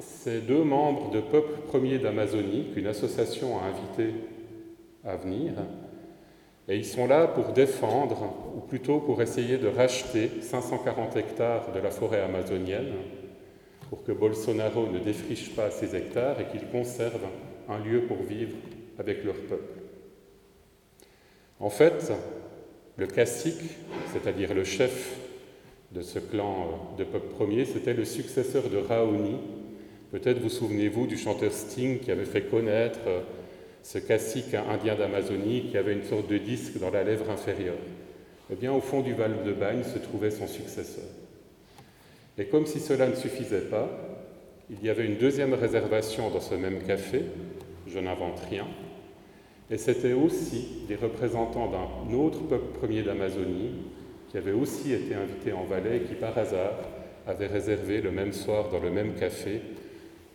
ces 0.00 0.40
deux 0.40 0.64
membres 0.64 1.10
de 1.10 1.20
Peuple 1.20 1.60
Premier 1.68 1.98
d'Amazonie, 1.98 2.70
qu'une 2.74 2.86
association 2.86 3.58
a 3.58 3.66
invité 3.66 4.14
à 5.04 5.16
venir, 5.16 5.52
et 6.68 6.76
ils 6.76 6.84
sont 6.84 7.06
là 7.06 7.28
pour 7.28 7.52
défendre, 7.52 8.34
ou 8.56 8.60
plutôt 8.60 8.98
pour 8.98 9.22
essayer 9.22 9.56
de 9.56 9.68
racheter 9.68 10.30
540 10.40 11.16
hectares 11.16 11.72
de 11.72 11.78
la 11.78 11.90
forêt 11.90 12.22
amazonienne, 12.22 12.92
pour 13.90 14.04
que 14.04 14.12
Bolsonaro 14.12 14.88
ne 14.90 14.98
défriche 14.98 15.54
pas 15.54 15.70
ces 15.70 15.94
hectares 15.94 16.40
et 16.40 16.46
qu'il 16.46 16.68
conserve 16.68 17.20
un 17.68 17.78
lieu 17.78 18.02
pour 18.02 18.22
vivre 18.22 18.56
avec 18.98 19.24
leur 19.24 19.36
peuple. 19.36 19.80
En 21.60 21.70
fait, 21.70 22.12
le 22.96 23.06
cacique, 23.06 23.62
c'est-à-dire 24.12 24.54
le 24.54 24.64
chef 24.64 25.16
de 25.92 26.02
ce 26.02 26.18
clan 26.18 26.66
euh, 26.96 26.98
de 26.98 27.04
peuple 27.04 27.28
premier, 27.34 27.64
c'était 27.64 27.94
le 27.94 28.04
successeur 28.04 28.68
de 28.68 28.78
Raoni. 28.78 29.36
Peut-être 30.10 30.40
vous 30.40 30.50
souvenez-vous 30.50 31.06
du 31.06 31.16
chanteur 31.16 31.52
Sting 31.52 32.00
qui 32.00 32.10
avait 32.10 32.24
fait 32.24 32.42
connaître 32.42 33.00
euh, 33.06 33.20
ce 33.82 33.98
cacique 33.98 34.54
indien 34.54 34.96
d'Amazonie 34.96 35.68
qui 35.70 35.78
avait 35.78 35.92
une 35.92 36.04
sorte 36.04 36.28
de 36.28 36.38
disque 36.38 36.78
dans 36.78 36.90
la 36.90 37.04
lèvre 37.04 37.30
inférieure. 37.30 37.78
Eh 38.50 38.54
bien, 38.54 38.72
au 38.72 38.80
fond 38.80 39.00
du 39.00 39.14
val 39.14 39.44
de 39.44 39.52
Bagne 39.52 39.84
se 39.84 39.98
trouvait 39.98 40.30
son 40.30 40.46
successeur. 40.46 41.04
Et 42.38 42.46
comme 42.46 42.66
si 42.66 42.80
cela 42.80 43.08
ne 43.08 43.14
suffisait 43.14 43.62
pas, 43.62 43.88
il 44.70 44.84
y 44.84 44.90
avait 44.90 45.06
une 45.06 45.16
deuxième 45.16 45.54
réservation 45.54 46.30
dans 46.30 46.40
ce 46.40 46.54
même 46.54 46.82
café, 46.82 47.22
je 47.86 47.98
n'invente 47.98 48.40
rien, 48.50 48.66
et 49.70 49.78
c'était 49.78 50.12
aussi 50.12 50.84
des 50.88 50.96
représentants 50.96 51.70
d'un 51.70 52.14
autre 52.16 52.40
peuple 52.46 52.78
premier 52.78 53.02
d'Amazonie 53.02 53.72
qui 54.28 54.36
avait 54.36 54.52
aussi 54.52 54.92
été 54.92 55.14
invité 55.14 55.52
en 55.52 55.64
Valais 55.64 55.98
et 55.98 56.00
qui 56.00 56.14
par 56.14 56.36
hasard 56.36 56.74
avait 57.26 57.46
réservé 57.46 58.00
le 58.00 58.12
même 58.12 58.32
soir 58.32 58.68
dans 58.70 58.78
le 58.78 58.90
même 58.90 59.14
café 59.14 59.60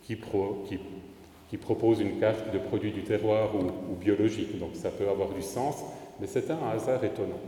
qui, 0.01 0.15
pro, 0.15 0.63
qui 0.67 0.79
qui 1.51 1.57
propose 1.57 1.99
une 1.99 2.17
carte 2.17 2.53
de 2.53 2.59
produits 2.59 2.93
du 2.93 3.03
terroir 3.03 3.53
ou, 3.53 3.91
ou 3.91 3.95
biologique. 3.97 4.57
Donc 4.57 4.69
ça 4.73 4.89
peut 4.89 5.09
avoir 5.09 5.33
du 5.33 5.41
sens, 5.41 5.83
mais 6.21 6.25
c'est 6.25 6.49
un 6.49 6.57
hasard 6.73 7.03
étonnant. 7.03 7.41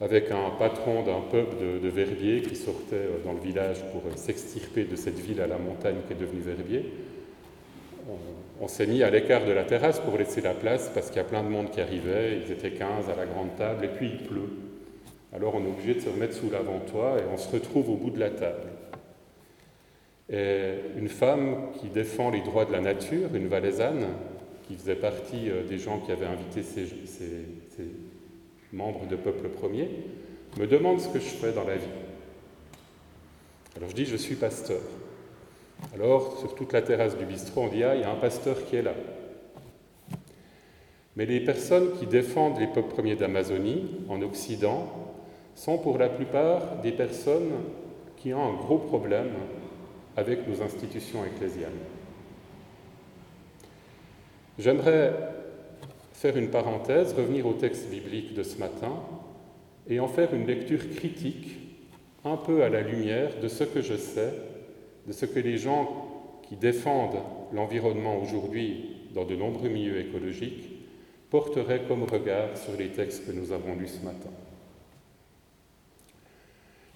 Avec 0.00 0.30
un 0.30 0.50
patron 0.58 1.02
d'un 1.02 1.20
pub 1.20 1.46
de, 1.60 1.78
de, 1.78 2.38
qui 2.40 2.56
sortait 2.56 2.96
euh, 2.96 3.24
dans 3.24 3.32
le 3.32 3.40
village 3.40 3.78
pour 3.92 4.02
euh, 4.06 4.16
s'extirper 4.16 4.84
de 4.84 4.96
cette 4.96 5.18
ville 5.18 5.40
à 5.40 5.46
la 5.46 5.56
montagne 5.56 5.96
qui 6.06 6.12
est 6.12 6.16
devenue 6.16 6.40
Verbier, 6.40 6.84
on, 8.60 8.68
s'est 8.68 8.86
mis 8.86 9.02
à 9.02 9.10
l'écart 9.10 9.46
de 9.46 9.52
la 9.52 9.64
terrasse 9.64 10.00
pour 10.00 10.18
laisser 10.18 10.40
la 10.40 10.52
place 10.52 10.90
parce 10.92 11.08
qu'il 11.08 11.16
y 11.16 11.20
a 11.20 11.24
plein 11.24 11.42
de 11.42 11.48
monde 11.48 11.70
qui 11.70 11.80
arrivait, 11.80 12.40
ils 12.44 12.52
étaient 12.52 12.72
15 12.72 13.08
à 13.08 13.16
la 13.16 13.24
grande 13.24 13.56
table 13.56 13.84
et 13.84 13.88
puis 13.88 14.10
il 14.10 14.26
pleut. 14.26 14.50
Alors 15.34 15.54
on 15.54 15.64
est 15.64 15.68
obligé 15.68 15.94
de 15.94 16.00
se 16.00 16.08
remettre 16.10 16.34
sous 16.34 16.50
l'avant-toit 16.50 17.16
et 17.18 17.22
on 17.32 17.38
se 17.38 17.50
retrouve 17.50 17.88
au 17.88 17.96
bout 17.96 18.10
de 18.10 18.20
la 18.20 18.30
table 18.30 18.68
une 20.30 21.08
femme 21.08 21.70
qui 21.80 21.88
défend 21.88 22.30
les 22.30 22.40
droits 22.40 22.64
de 22.64 22.72
la 22.72 22.80
nature, 22.80 23.34
une 23.34 23.48
valaisanne, 23.48 24.06
qui 24.66 24.74
faisait 24.76 24.94
partie 24.94 25.50
euh, 25.50 25.62
des 25.62 25.78
gens 25.78 26.00
qui 26.00 26.10
avaient 26.12 26.26
invité 26.26 26.62
ces, 26.62 26.86
ces, 27.04 27.46
ces 28.74 28.76
membres 28.76 29.06
de 29.06 29.16
Peuple 29.16 29.48
Premier, 29.48 29.88
me 30.58 30.66
demande 30.66 31.00
ce 31.00 31.08
que 31.08 31.18
je 31.18 31.24
fais 31.24 31.52
dans 31.52 31.64
la 31.64 31.76
vie. 31.76 31.84
Alors 33.76 33.88
je 33.90 33.94
dis, 33.94 34.04
je 34.04 34.16
suis 34.16 34.36
pasteur. 34.36 34.80
Alors, 35.94 36.38
sur 36.38 36.54
toute 36.54 36.72
la 36.72 36.82
terrasse 36.82 37.16
du 37.16 37.24
bistrot, 37.24 37.62
on 37.62 37.68
dit, 37.68 37.82
ah, 37.82 37.94
il 37.94 38.02
y 38.02 38.04
a 38.04 38.10
un 38.10 38.16
pasteur 38.16 38.64
qui 38.66 38.76
est 38.76 38.82
là. 38.82 38.94
Mais 41.16 41.26
les 41.26 41.40
personnes 41.40 41.92
qui 41.98 42.06
défendent 42.06 42.58
les 42.58 42.66
peuples 42.66 42.92
premiers 42.92 43.16
d'Amazonie, 43.16 43.84
en 44.08 44.22
Occident, 44.22 44.88
sont 45.54 45.78
pour 45.78 45.98
la 45.98 46.08
plupart 46.08 46.76
des 46.82 46.92
personnes 46.92 47.50
qui 48.16 48.32
ont 48.34 48.42
un 48.42 48.54
gros 48.54 48.78
problème 48.78 49.30
avec 50.16 50.48
nos 50.48 50.62
institutions 50.62 51.24
ecclésiales. 51.24 51.70
J'aimerais 54.58 55.12
faire 56.14 56.36
une 56.36 56.48
parenthèse, 56.48 57.12
revenir 57.12 57.46
au 57.46 57.52
texte 57.52 57.90
biblique 57.90 58.34
de 58.34 58.42
ce 58.42 58.58
matin 58.58 58.92
et 59.88 60.00
en 60.00 60.08
faire 60.08 60.32
une 60.32 60.46
lecture 60.46 60.88
critique, 60.96 61.58
un 62.24 62.36
peu 62.36 62.62
à 62.62 62.70
la 62.70 62.80
lumière 62.80 63.38
de 63.42 63.48
ce 63.48 63.64
que 63.64 63.82
je 63.82 63.96
sais, 63.96 64.32
de 65.06 65.12
ce 65.12 65.26
que 65.26 65.40
les 65.40 65.58
gens 65.58 66.40
qui 66.48 66.56
défendent 66.56 67.20
l'environnement 67.52 68.16
aujourd'hui 68.22 69.08
dans 69.14 69.24
de 69.24 69.36
nombreux 69.36 69.68
milieux 69.68 69.98
écologiques 69.98 70.70
porteraient 71.30 71.82
comme 71.86 72.04
regard 72.04 72.56
sur 72.56 72.74
les 72.78 72.88
textes 72.88 73.26
que 73.26 73.32
nous 73.32 73.52
avons 73.52 73.74
lus 73.74 73.88
ce 73.88 74.04
matin. 74.04 74.30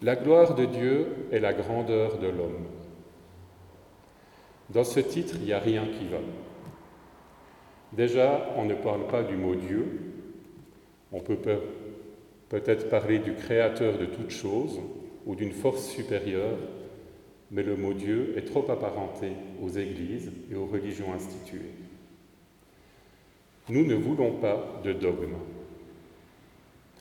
La 0.00 0.14
gloire 0.14 0.54
de 0.54 0.64
Dieu 0.64 1.08
est 1.32 1.40
la 1.40 1.52
grandeur 1.52 2.18
de 2.18 2.28
l'homme. 2.28 2.66
Dans 4.70 4.84
ce 4.84 5.00
titre, 5.00 5.34
il 5.40 5.46
n'y 5.46 5.52
a 5.52 5.58
rien 5.58 5.86
qui 5.86 6.06
va. 6.06 6.18
Déjà, 7.92 8.50
on 8.56 8.64
ne 8.64 8.74
parle 8.74 9.06
pas 9.06 9.22
du 9.22 9.36
mot 9.36 9.54
Dieu. 9.54 9.86
On 11.12 11.20
peut 11.20 11.38
peut-être 12.48 12.88
parler 12.90 13.18
du 13.18 13.34
créateur 13.34 13.98
de 13.98 14.06
toutes 14.06 14.30
choses 14.30 14.80
ou 15.26 15.34
d'une 15.34 15.52
force 15.52 15.86
supérieure, 15.88 16.58
mais 17.50 17.62
le 17.62 17.76
mot 17.76 17.94
Dieu 17.94 18.34
est 18.36 18.44
trop 18.44 18.70
apparenté 18.70 19.32
aux 19.62 19.70
églises 19.70 20.30
et 20.50 20.54
aux 20.54 20.66
religions 20.66 21.12
instituées. 21.14 21.72
Nous 23.70 23.84
ne 23.84 23.94
voulons 23.94 24.32
pas 24.32 24.80
de 24.84 24.92
dogme. 24.92 25.36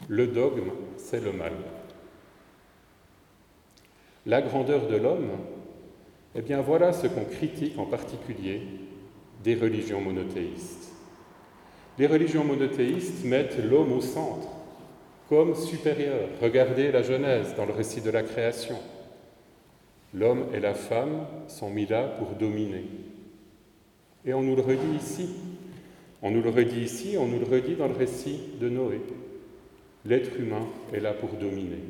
Le 0.08 0.28
dogme, 0.28 0.72
c'est 0.98 1.24
le 1.24 1.32
mal. 1.32 1.54
La 4.26 4.42
grandeur 4.42 4.88
de 4.88 4.98
l'homme, 4.98 5.32
eh 6.36 6.42
bien 6.42 6.62
voilà 6.62 6.92
ce 6.94 7.08
qu'on 7.08 7.24
critique 7.24 7.78
en 7.78 7.86
particulier 7.86 8.62
des 9.44 9.56
religions 9.56 10.02
monothéistes. 10.02 10.92
Les 11.98 12.08
religions 12.08 12.44
monothéistes 12.44 13.26
mettent 13.26 13.58
l'homme 13.64 13.92
au 13.92 14.02
centre, 14.02 14.50
comme 15.30 15.56
supérieur. 15.56 16.30
Regardez 16.42 16.92
la 16.92 17.02
Genèse 17.02 17.56
dans 17.56 17.66
le 17.66 17.74
récit 17.74 18.02
de 18.02 18.10
la 18.10 18.24
création. 18.24 18.78
L'homme 20.14 20.46
et 20.54 20.60
la 20.60 20.74
femme 20.74 21.26
sont 21.48 21.70
mis 21.70 21.86
là 21.86 22.04
pour 22.04 22.30
dominer. 22.38 22.86
Et 24.26 24.34
on 24.34 24.42
nous 24.42 24.56
le 24.56 24.62
redit 24.62 24.96
ici. 24.96 25.30
On 26.22 26.32
nous 26.32 26.42
le 26.42 26.50
redit 26.50 26.82
ici, 26.82 27.16
on 27.18 27.28
nous 27.28 27.40
le 27.40 27.46
redit 27.46 27.76
dans 27.76 27.88
le 27.88 27.94
récit 27.96 28.40
de 28.60 28.70
Noé. 28.70 29.02
L'être 30.06 30.40
humain 30.40 30.66
est 30.94 31.00
là 31.00 31.14
pour 31.14 31.30
dominer. 31.30 31.84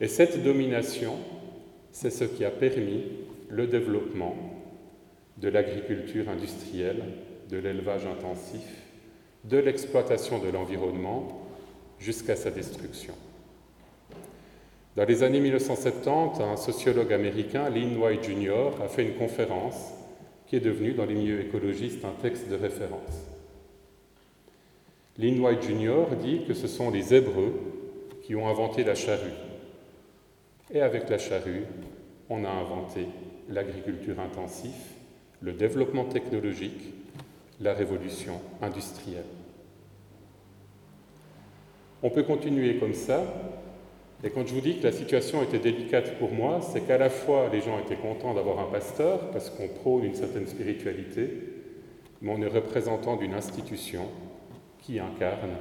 Et 0.00 0.08
cette 0.08 0.42
domination, 0.42 1.14
c'est 1.92 2.10
ce 2.10 2.24
qui 2.24 2.44
a 2.44 2.50
permis 2.50 3.04
le 3.48 3.66
développement 3.66 4.36
de 5.38 5.48
l'agriculture 5.48 6.28
industrielle, 6.28 7.02
de 7.50 7.58
l'élevage 7.58 8.06
intensif, 8.06 8.66
de 9.44 9.58
l'exploitation 9.58 10.38
de 10.38 10.48
l'environnement 10.48 11.46
jusqu'à 11.98 12.36
sa 12.36 12.50
destruction. 12.50 13.14
Dans 14.96 15.04
les 15.04 15.22
années 15.22 15.40
1970, 15.40 16.40
un 16.40 16.56
sociologue 16.56 17.12
américain, 17.12 17.68
Lynn 17.68 17.96
White 17.96 18.24
Jr., 18.24 18.80
a 18.82 18.88
fait 18.88 19.02
une 19.02 19.14
conférence 19.14 19.92
qui 20.46 20.56
est 20.56 20.60
devenue 20.60 20.92
dans 20.92 21.04
les 21.04 21.14
milieux 21.14 21.40
écologistes 21.40 22.04
un 22.04 22.14
texte 22.22 22.48
de 22.48 22.54
référence. 22.54 23.26
Lynn 25.18 25.40
White 25.40 25.62
Jr. 25.62 26.16
dit 26.22 26.44
que 26.46 26.54
ce 26.54 26.68
sont 26.68 26.90
les 26.90 27.12
Hébreux 27.12 27.60
qui 28.22 28.36
ont 28.36 28.48
inventé 28.48 28.84
la 28.84 28.94
charrue. 28.94 29.34
Et 30.72 30.80
avec 30.80 31.08
la 31.08 31.18
charrue, 31.18 31.64
on 32.30 32.44
a 32.44 32.48
inventé 32.48 33.06
l'agriculture 33.48 34.18
intensive, 34.18 34.70
le 35.44 35.52
développement 35.52 36.06
technologique, 36.06 36.94
la 37.60 37.74
révolution 37.74 38.40
industrielle. 38.62 39.26
On 42.02 42.08
peut 42.08 42.22
continuer 42.22 42.78
comme 42.78 42.94
ça, 42.94 43.22
et 44.22 44.30
quand 44.30 44.46
je 44.46 44.54
vous 44.54 44.62
dis 44.62 44.78
que 44.78 44.84
la 44.84 44.92
situation 44.92 45.42
était 45.42 45.58
délicate 45.58 46.18
pour 46.18 46.32
moi, 46.32 46.62
c'est 46.62 46.86
qu'à 46.86 46.96
la 46.96 47.10
fois 47.10 47.50
les 47.52 47.60
gens 47.60 47.78
étaient 47.78 47.94
contents 47.94 48.32
d'avoir 48.32 48.58
un 48.58 48.70
pasteur, 48.70 49.30
parce 49.32 49.50
qu'on 49.50 49.68
prône 49.68 50.04
une 50.04 50.14
certaine 50.14 50.46
spiritualité, 50.46 51.28
mais 52.22 52.32
on 52.34 52.40
est 52.40 52.48
représentant 52.48 53.16
d'une 53.16 53.34
institution 53.34 54.08
qui 54.78 54.98
incarne 54.98 55.56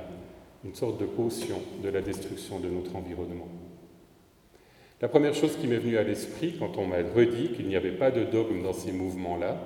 une 0.64 0.76
sorte 0.76 0.98
de 0.98 1.06
caution 1.06 1.58
de 1.84 1.90
la 1.90 2.00
destruction 2.00 2.62
de 2.62 2.70
notre 2.70 2.96
environnement. 2.96 3.50
La 5.02 5.10
première 5.10 5.34
chose 5.34 5.58
qui 5.58 5.68
m'est 5.68 5.78
venue 5.78 5.98
à 5.98 6.04
l'esprit 6.04 6.56
quand 6.58 6.78
on 6.78 6.88
m'a 6.88 7.00
redit 7.14 7.50
qu'il 7.50 7.68
n'y 7.68 7.76
avait 7.76 7.92
pas 7.92 8.12
de 8.12 8.24
dogme 8.24 8.64
dans 8.64 8.72
ces 8.72 8.94
mouvements-là, 8.94 9.58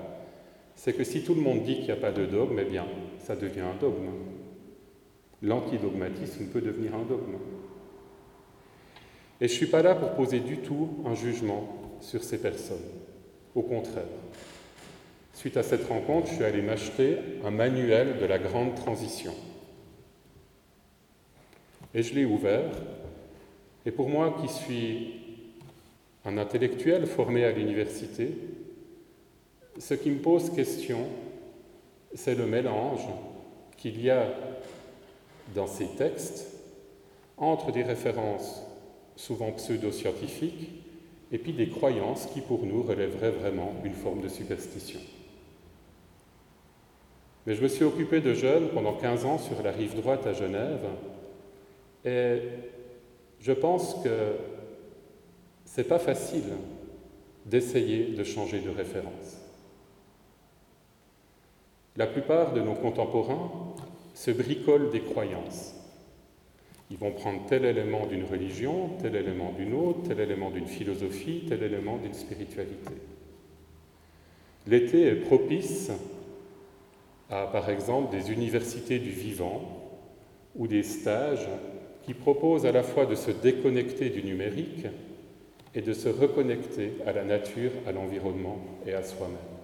c'est 0.77 0.93
que 0.93 1.03
si 1.03 1.23
tout 1.23 1.33
le 1.33 1.41
monde 1.41 1.63
dit 1.63 1.75
qu'il 1.77 1.85
n'y 1.85 1.91
a 1.91 1.97
pas 1.97 2.11
de 2.11 2.25
dogme, 2.25 2.59
eh 2.61 2.69
bien, 2.69 2.85
ça 3.19 3.35
devient 3.35 3.61
un 3.61 3.75
dogme. 3.81 4.09
L'antidogmatisme 5.41 6.45
peut 6.45 6.61
devenir 6.61 6.95
un 6.95 7.03
dogme. 7.03 7.35
Et 9.41 9.47
je 9.47 9.53
ne 9.53 9.57
suis 9.57 9.65
pas 9.65 9.81
là 9.81 9.95
pour 9.95 10.11
poser 10.11 10.39
du 10.39 10.59
tout 10.59 11.03
un 11.05 11.15
jugement 11.15 11.97
sur 11.99 12.23
ces 12.23 12.39
personnes. 12.39 12.77
Au 13.55 13.63
contraire. 13.63 14.05
Suite 15.33 15.57
à 15.57 15.63
cette 15.63 15.87
rencontre, 15.87 16.27
je 16.29 16.35
suis 16.35 16.43
allé 16.43 16.61
m'acheter 16.61 17.17
un 17.43 17.51
manuel 17.51 18.19
de 18.19 18.25
la 18.25 18.37
grande 18.37 18.75
transition. 18.75 19.33
Et 21.93 22.03
je 22.03 22.13
l'ai 22.13 22.25
ouvert 22.25 22.69
Et 23.85 23.91
pour 23.91 24.09
moi 24.09 24.37
qui 24.41 24.47
suis 24.47 25.13
un 26.25 26.37
intellectuel 26.37 27.07
formé 27.07 27.45
à 27.45 27.51
l'université, 27.51 28.29
ce 29.79 29.93
qui 29.93 30.09
me 30.09 30.19
pose 30.19 30.49
question, 30.51 30.99
c'est 32.13 32.35
le 32.35 32.45
mélange 32.45 33.05
qu'il 33.77 34.01
y 34.01 34.09
a 34.09 34.27
dans 35.53 35.67
ces 35.67 35.87
textes 35.97 36.47
entre 37.37 37.71
des 37.71 37.83
références 37.83 38.63
souvent 39.15 39.51
pseudo-scientifiques 39.51 40.69
et 41.31 41.37
puis 41.37 41.53
des 41.53 41.69
croyances 41.69 42.27
qui 42.27 42.41
pour 42.41 42.65
nous 42.65 42.83
relèveraient 42.83 43.31
vraiment 43.31 43.73
d'une 43.83 43.93
forme 43.93 44.21
de 44.21 44.29
superstition. 44.29 44.99
Mais 47.45 47.55
je 47.55 47.61
me 47.61 47.67
suis 47.67 47.85
occupé 47.85 48.19
de 48.19 48.33
jeunes 48.33 48.69
pendant 48.69 48.93
15 48.93 49.25
ans 49.25 49.37
sur 49.37 49.61
la 49.63 49.71
rive 49.71 49.95
droite 49.95 50.25
à 50.25 50.33
Genève 50.33 50.85
et 52.03 52.41
je 53.39 53.53
pense 53.53 53.95
que 54.03 54.33
c'est 55.65 55.87
pas 55.87 55.99
facile 55.99 56.43
d'essayer 57.45 58.15
de 58.15 58.23
changer 58.23 58.59
de 58.59 58.69
référence. 58.69 59.46
La 61.97 62.05
plupart 62.05 62.53
de 62.53 62.61
nos 62.61 62.75
contemporains 62.75 63.51
se 64.13 64.29
bricolent 64.29 64.91
des 64.91 65.01
croyances. 65.01 65.73
Ils 66.91 66.97
vont 66.97 67.11
prendre 67.11 67.47
tel 67.47 67.65
élément 67.65 68.05
d'une 68.05 68.23
religion, 68.23 68.91
tel 69.01 69.15
élément 69.15 69.51
d'une 69.51 69.73
autre, 69.73 70.03
tel 70.07 70.19
élément 70.19 70.51
d'une 70.51 70.67
philosophie, 70.67 71.45
tel 71.49 71.63
élément 71.63 71.97
d'une 71.97 72.13
spiritualité. 72.13 72.93
L'été 74.67 75.07
est 75.07 75.15
propice 75.15 75.91
à, 77.31 77.47
par 77.47 77.67
exemple, 77.69 78.15
des 78.15 78.31
universités 78.31 78.99
du 78.99 79.09
vivant 79.09 79.61
ou 80.55 80.67
des 80.67 80.83
stages 80.83 81.49
qui 82.03 82.13
proposent 82.13 82.67
à 82.67 82.71
la 82.71 82.83
fois 82.83 83.07
de 83.07 83.15
se 83.15 83.31
déconnecter 83.31 84.11
du 84.11 84.21
numérique 84.21 84.85
et 85.73 85.81
de 85.81 85.93
se 85.93 86.09
reconnecter 86.09 86.93
à 87.07 87.11
la 87.11 87.23
nature, 87.23 87.71
à 87.87 87.91
l'environnement 87.91 88.59
et 88.85 88.93
à 88.93 89.01
soi-même. 89.01 89.56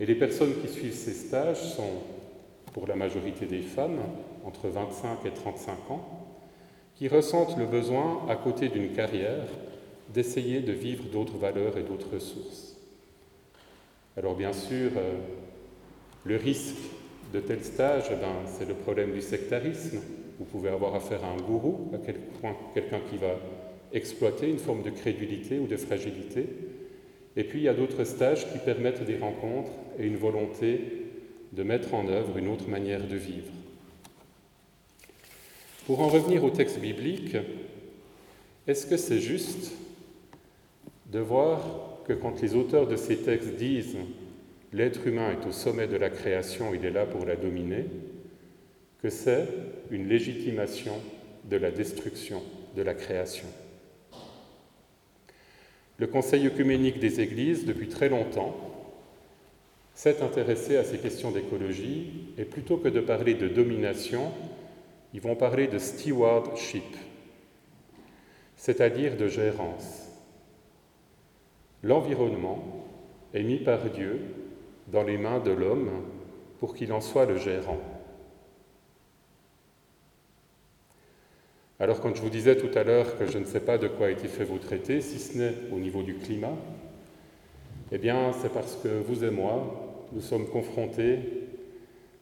Et 0.00 0.06
les 0.06 0.14
personnes 0.14 0.54
qui 0.60 0.68
suivent 0.68 0.94
ces 0.94 1.12
stages 1.12 1.62
sont, 1.74 2.02
pour 2.72 2.86
la 2.86 2.96
majorité 2.96 3.46
des 3.46 3.62
femmes, 3.62 3.98
entre 4.44 4.68
25 4.68 5.24
et 5.26 5.30
35 5.30 5.90
ans, 5.90 6.22
qui 6.94 7.08
ressentent 7.08 7.56
le 7.58 7.66
besoin, 7.66 8.26
à 8.28 8.36
côté 8.36 8.68
d'une 8.68 8.92
carrière, 8.92 9.46
d'essayer 10.12 10.60
de 10.60 10.72
vivre 10.72 11.04
d'autres 11.04 11.36
valeurs 11.36 11.78
et 11.78 11.82
d'autres 11.82 12.12
ressources. 12.12 12.76
Alors 14.16 14.34
bien 14.34 14.52
sûr, 14.52 14.90
euh, 14.96 15.14
le 16.24 16.36
risque 16.36 16.76
de 17.32 17.40
tel 17.40 17.64
stage, 17.64 18.04
eh 18.10 18.16
ben, 18.16 18.32
c'est 18.46 18.68
le 18.68 18.74
problème 18.74 19.12
du 19.12 19.22
sectarisme. 19.22 20.00
Vous 20.38 20.44
pouvez 20.44 20.68
avoir 20.68 20.94
affaire 20.94 21.24
à 21.24 21.28
un 21.28 21.36
gourou, 21.36 21.90
à 21.94 21.98
quelqu'un 22.74 23.00
qui 23.10 23.16
va 23.16 23.38
exploiter 23.92 24.48
une 24.48 24.58
forme 24.58 24.82
de 24.82 24.90
crédulité 24.90 25.58
ou 25.58 25.66
de 25.66 25.76
fragilité, 25.76 26.46
et 27.36 27.44
puis 27.44 27.60
il 27.60 27.64
y 27.64 27.68
a 27.68 27.74
d'autres 27.74 28.04
stages 28.04 28.50
qui 28.52 28.58
permettent 28.58 29.04
des 29.04 29.16
rencontres 29.16 29.70
et 29.98 30.06
une 30.06 30.16
volonté 30.16 30.80
de 31.52 31.62
mettre 31.62 31.94
en 31.94 32.08
œuvre 32.08 32.38
une 32.38 32.48
autre 32.48 32.68
manière 32.68 33.06
de 33.06 33.16
vivre. 33.16 33.52
Pour 35.86 36.00
en 36.00 36.08
revenir 36.08 36.44
au 36.44 36.50
texte 36.50 36.78
biblique, 36.78 37.36
est-ce 38.66 38.86
que 38.86 38.96
c'est 38.96 39.20
juste 39.20 39.72
de 41.06 41.18
voir 41.18 41.60
que 42.06 42.12
quand 42.12 42.40
les 42.40 42.54
auteurs 42.54 42.86
de 42.86 42.96
ces 42.96 43.18
textes 43.18 43.56
disent 43.56 43.96
l'être 44.72 45.06
humain 45.06 45.32
est 45.32 45.46
au 45.46 45.52
sommet 45.52 45.86
de 45.86 45.96
la 45.96 46.10
création, 46.10 46.74
il 46.74 46.84
est 46.84 46.90
là 46.90 47.04
pour 47.04 47.26
la 47.26 47.36
dominer, 47.36 47.86
que 49.02 49.10
c'est 49.10 49.46
une 49.90 50.08
légitimation 50.08 50.94
de 51.44 51.56
la 51.56 51.70
destruction 51.70 52.42
de 52.76 52.82
la 52.82 52.94
création 52.94 53.48
le 56.02 56.08
Conseil 56.08 56.48
œcuménique 56.48 56.98
des 56.98 57.20
Églises, 57.20 57.64
depuis 57.64 57.86
très 57.86 58.08
longtemps, 58.08 58.56
s'est 59.94 60.20
intéressé 60.20 60.76
à 60.76 60.82
ces 60.82 60.98
questions 60.98 61.30
d'écologie 61.30 62.32
et 62.36 62.44
plutôt 62.44 62.76
que 62.76 62.88
de 62.88 62.98
parler 62.98 63.34
de 63.34 63.46
domination, 63.46 64.32
ils 65.14 65.20
vont 65.20 65.36
parler 65.36 65.68
de 65.68 65.78
stewardship, 65.78 66.96
c'est-à-dire 68.56 69.16
de 69.16 69.28
gérance. 69.28 70.08
L'environnement 71.84 72.84
est 73.32 73.44
mis 73.44 73.58
par 73.58 73.88
Dieu 73.88 74.22
dans 74.88 75.04
les 75.04 75.18
mains 75.18 75.38
de 75.38 75.52
l'homme 75.52 75.92
pour 76.58 76.74
qu'il 76.74 76.92
en 76.92 77.00
soit 77.00 77.26
le 77.26 77.36
gérant. 77.36 77.78
Alors 81.82 82.00
quand 82.00 82.14
je 82.14 82.22
vous 82.22 82.30
disais 82.30 82.56
tout 82.56 82.70
à 82.78 82.84
l'heure 82.84 83.18
que 83.18 83.26
je 83.26 83.38
ne 83.38 83.44
sais 83.44 83.58
pas 83.58 83.76
de 83.76 83.88
quoi 83.88 84.06
a 84.06 84.10
été 84.10 84.28
fait 84.28 84.44
vos 84.44 84.58
traités, 84.58 85.00
si 85.00 85.18
ce 85.18 85.36
n'est 85.36 85.54
au 85.72 85.80
niveau 85.80 86.04
du 86.04 86.14
climat, 86.14 86.56
eh 87.90 87.98
bien 87.98 88.32
c'est 88.40 88.52
parce 88.52 88.76
que 88.76 88.86
vous 88.86 89.24
et 89.24 89.32
moi, 89.32 90.06
nous 90.12 90.20
sommes 90.20 90.46
confrontés 90.46 91.18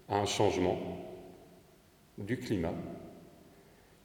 à 0.09 0.19
un 0.19 0.25
changement 0.25 0.79
du 2.17 2.39
climat 2.39 2.73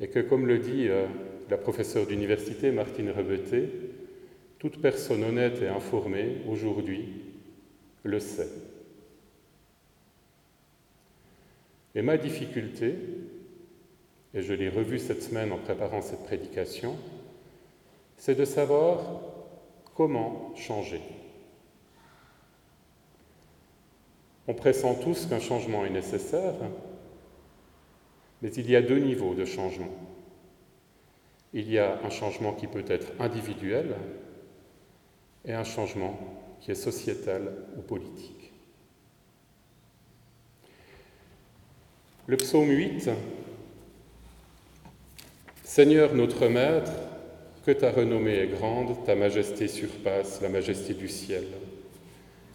et 0.02 0.10
que, 0.10 0.20
comme 0.20 0.46
le 0.46 0.58
dit 0.58 0.90
euh, 0.90 1.06
la 1.50 1.58
professeure 1.58 2.06
d'université 2.06 2.72
Martine 2.72 3.12
Rebeté, 3.12 3.70
toute 4.60 4.82
personne 4.82 5.24
honnête 5.24 5.62
et 5.62 5.70
informée 5.70 6.40
aujourd'hui 6.50 7.08
le 8.04 8.20
sait. 8.20 8.50
Et 11.96 12.02
ma 12.02 12.18
difficulté, 12.18 12.96
et 14.36 14.42
je 14.42 14.54
l'ai 14.54 14.70
revu 14.70 15.00
cette 15.00 15.24
semaine 15.24 15.54
en 15.54 15.58
préparant 15.58 16.02
cette 16.02 16.24
prédication, 16.26 16.98
c'est 18.18 18.36
de 18.36 18.44
savoir 18.44 19.22
comment 19.96 20.54
changer. 20.56 21.02
On 24.48 24.54
pressent 24.54 25.00
tous 25.02 25.26
qu'un 25.26 25.40
changement 25.40 25.86
est 25.86 25.90
nécessaire, 25.90 26.54
mais 28.42 28.52
il 28.52 28.70
y 28.70 28.76
a 28.76 28.82
deux 28.82 29.00
niveaux 29.00 29.34
de 29.34 29.46
changement. 29.46 29.90
Il 31.54 31.72
y 31.72 31.80
a 31.80 32.00
un 32.04 32.10
changement 32.10 32.52
qui 32.52 32.68
peut 32.68 32.84
être 32.90 33.14
individuel 33.20 33.96
et 35.46 35.54
un 35.54 35.64
changement 35.64 36.20
qui 36.60 36.72
est 36.72 36.76
sociétal 36.76 37.54
ou 37.78 37.82
politique. 37.82 38.52
Le 42.28 42.36
psaume 42.36 42.70
8 42.70 43.10
Seigneur 45.76 46.14
notre 46.14 46.48
Maître, 46.48 46.94
que 47.66 47.72
ta 47.72 47.92
renommée 47.92 48.38
est 48.38 48.48
grande, 48.48 48.96
ta 49.06 49.14
majesté 49.14 49.68
surpasse 49.68 50.42
la 50.42 50.48
majesté 50.48 50.94
du 50.94 51.10
ciel. 51.10 51.44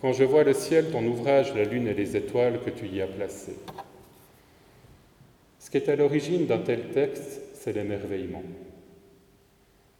Quand 0.01 0.15
je 0.15 0.25
vois 0.25 0.43
le 0.43 0.55
ciel, 0.55 0.87
ton 0.91 1.05
ouvrage, 1.05 1.55
la 1.55 1.65
lune 1.65 1.87
et 1.87 1.93
les 1.93 2.17
étoiles 2.17 2.61
que 2.65 2.71
tu 2.71 2.87
y 2.87 3.03
as 3.03 3.07
placées. 3.07 3.59
Ce 5.59 5.71
qui 5.71 5.77
est 5.77 5.91
à 5.91 5.97
l'origine 5.97 6.47
d'un 6.47 6.61
tel 6.61 6.93
texte, 6.95 7.43
c'est 7.53 7.75
l'émerveillement. 7.75 8.43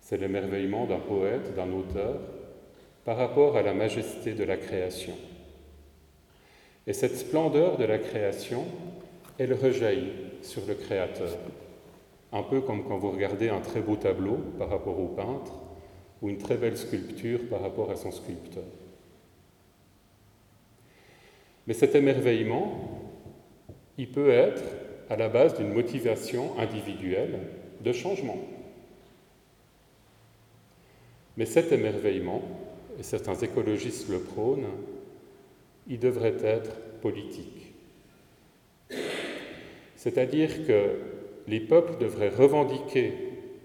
C'est 0.01 0.17
l'émerveillement 0.17 0.87
d'un 0.87 1.01
poète, 1.01 1.55
d'un 1.55 1.71
auteur, 1.73 2.23
par 3.05 3.19
rapport 3.19 3.59
à 3.59 3.61
la 3.61 3.75
majesté 3.75 4.33
de 4.33 4.45
la 4.45 4.57
création. 4.57 5.15
Et 6.87 6.95
cette 6.95 7.19
splendeur 7.19 7.77
de 7.77 7.85
la 7.85 7.99
création, 7.99 8.65
elle 9.37 9.53
rejaillit 9.53 10.13
sur 10.41 10.63
le 10.67 10.73
Créateur. 10.73 11.37
Un 12.33 12.43
peu 12.43 12.61
comme 12.61 12.85
quand 12.85 12.99
vous 12.99 13.11
regardez 13.11 13.49
un 13.49 13.61
très 13.61 13.81
beau 13.81 13.97
tableau 13.97 14.37
par 14.59 14.69
rapport 14.69 14.99
au 14.99 15.09
peintre 15.09 15.53
ou 16.23 16.29
une 16.29 16.39
très 16.39 16.57
belle 16.57 16.77
sculpture 16.77 17.41
par 17.49 17.61
rapport 17.61 17.91
à 17.91 17.97
son 17.97 18.13
sculpteur. 18.13 18.65
Mais 21.67 21.75
cet 21.75 21.95
émerveillement, 21.95 23.01
il 23.99 24.11
peut 24.11 24.31
être 24.31 24.63
à 25.09 25.17
la 25.17 25.29
base 25.29 25.57
d'une 25.59 25.73
motivation 25.73 26.59
individuelle 26.59 27.39
de 27.81 27.93
changement. 27.93 28.39
Mais 31.37 31.47
cet 31.47 31.73
émerveillement, 31.73 32.43
et 32.99 33.03
certains 33.03 33.35
écologistes 33.35 34.09
le 34.09 34.21
prônent, 34.21 34.69
il 35.89 35.99
devrait 35.99 36.37
être 36.43 36.71
politique. 37.01 37.73
C'est-à-dire 39.97 40.67
que 40.67 40.99
les 41.51 41.61
peuples 41.61 41.99
devraient 42.01 42.29
revendiquer 42.29 43.13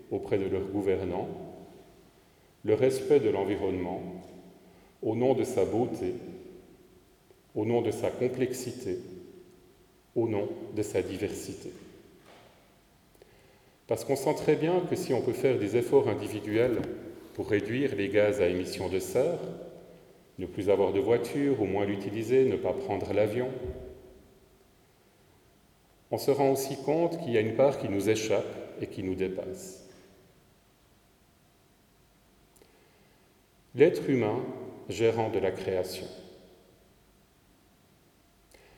auprès 0.10 0.40
de 0.40 0.48
leurs 0.48 0.68
gouvernants 0.68 1.30
le 2.64 2.74
respect 2.74 3.20
de 3.20 3.30
l'environnement 3.30 4.02
au 5.04 5.16
nom 5.16 5.36
de 5.36 5.44
sa 5.44 5.66
beauté, 5.66 6.16
au 7.54 7.64
nom 7.64 7.84
de 7.84 7.92
sa 7.92 8.10
complexité, 8.10 8.98
au 10.16 10.28
nom 10.28 10.50
de 10.76 10.82
sa 10.82 11.04
diversité. 11.04 11.70
Parce 13.86 14.04
qu'on 14.04 14.16
sent 14.16 14.34
très 14.36 14.56
bien 14.56 14.82
que 14.90 14.96
si 14.96 15.14
on 15.14 15.22
peut 15.22 15.34
faire 15.34 15.60
des 15.60 15.78
efforts 15.78 16.10
individuels 16.10 16.82
pour 17.36 17.50
réduire 17.50 17.96
les 17.96 18.10
gaz 18.10 18.42
à 18.42 18.48
émissions 18.48 18.90
de 18.90 18.98
serre, 18.98 19.38
ne 20.40 20.48
plus 20.48 20.72
avoir 20.72 20.92
de 20.92 21.00
voiture 21.00 21.62
ou 21.62 21.66
moins 21.66 21.86
l'utiliser, 21.86 22.46
ne 22.46 22.58
pas 22.58 22.74
prendre 22.74 23.14
l'avion, 23.14 23.50
on 26.12 26.18
se 26.18 26.32
rend 26.32 26.52
aussi 26.52 26.78
compte 26.84 27.20
qu'il 27.22 27.32
y 27.32 27.38
a 27.38 27.42
une 27.42 27.56
part 27.56 27.78
qui 27.78 27.90
nous 27.90 28.10
échappe 28.10 28.46
et 28.82 28.88
qui 28.88 29.04
nous 29.04 29.16
dépasse. 29.16 29.84
L'être 33.76 34.10
humain 34.10 34.42
gérant 34.90 35.30
de 35.30 35.40
la 35.40 35.52
création. 35.52 36.08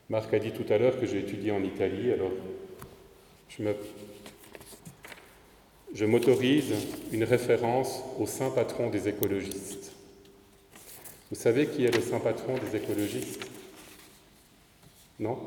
Marc 0.09 0.33
a 0.33 0.39
dit 0.39 0.53
tout 0.53 0.65
à 0.71 0.77
l'heure 0.77 0.99
que 0.99 1.05
j'ai 1.05 1.19
étudié 1.19 1.51
en 1.51 1.63
Italie, 1.63 2.11
alors 2.11 2.31
je 5.93 6.05
m'autorise 6.05 6.73
une 7.11 7.25
référence 7.25 8.01
au 8.17 8.25
saint 8.25 8.49
patron 8.51 8.89
des 8.89 9.07
écologistes. 9.09 9.91
Vous 11.29 11.35
savez 11.35 11.67
qui 11.67 11.83
est 11.83 11.93
le 11.93 12.01
saint 12.01 12.21
patron 12.21 12.55
des 12.57 12.77
écologistes? 12.77 13.45
Non? 15.19 15.37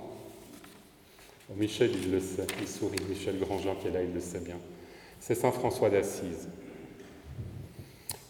Michel, 1.56 1.90
il 1.94 2.12
le 2.12 2.20
sait, 2.20 2.46
il 2.60 2.68
sourit. 2.68 3.00
Michel 3.08 3.38
Grandjean 3.38 3.74
qui 3.76 3.88
est 3.88 3.90
là, 3.90 4.02
il 4.02 4.14
le 4.14 4.20
sait 4.20 4.40
bien. 4.40 4.58
C'est 5.18 5.34
saint 5.34 5.52
François 5.52 5.90
d'Assise. 5.90 6.48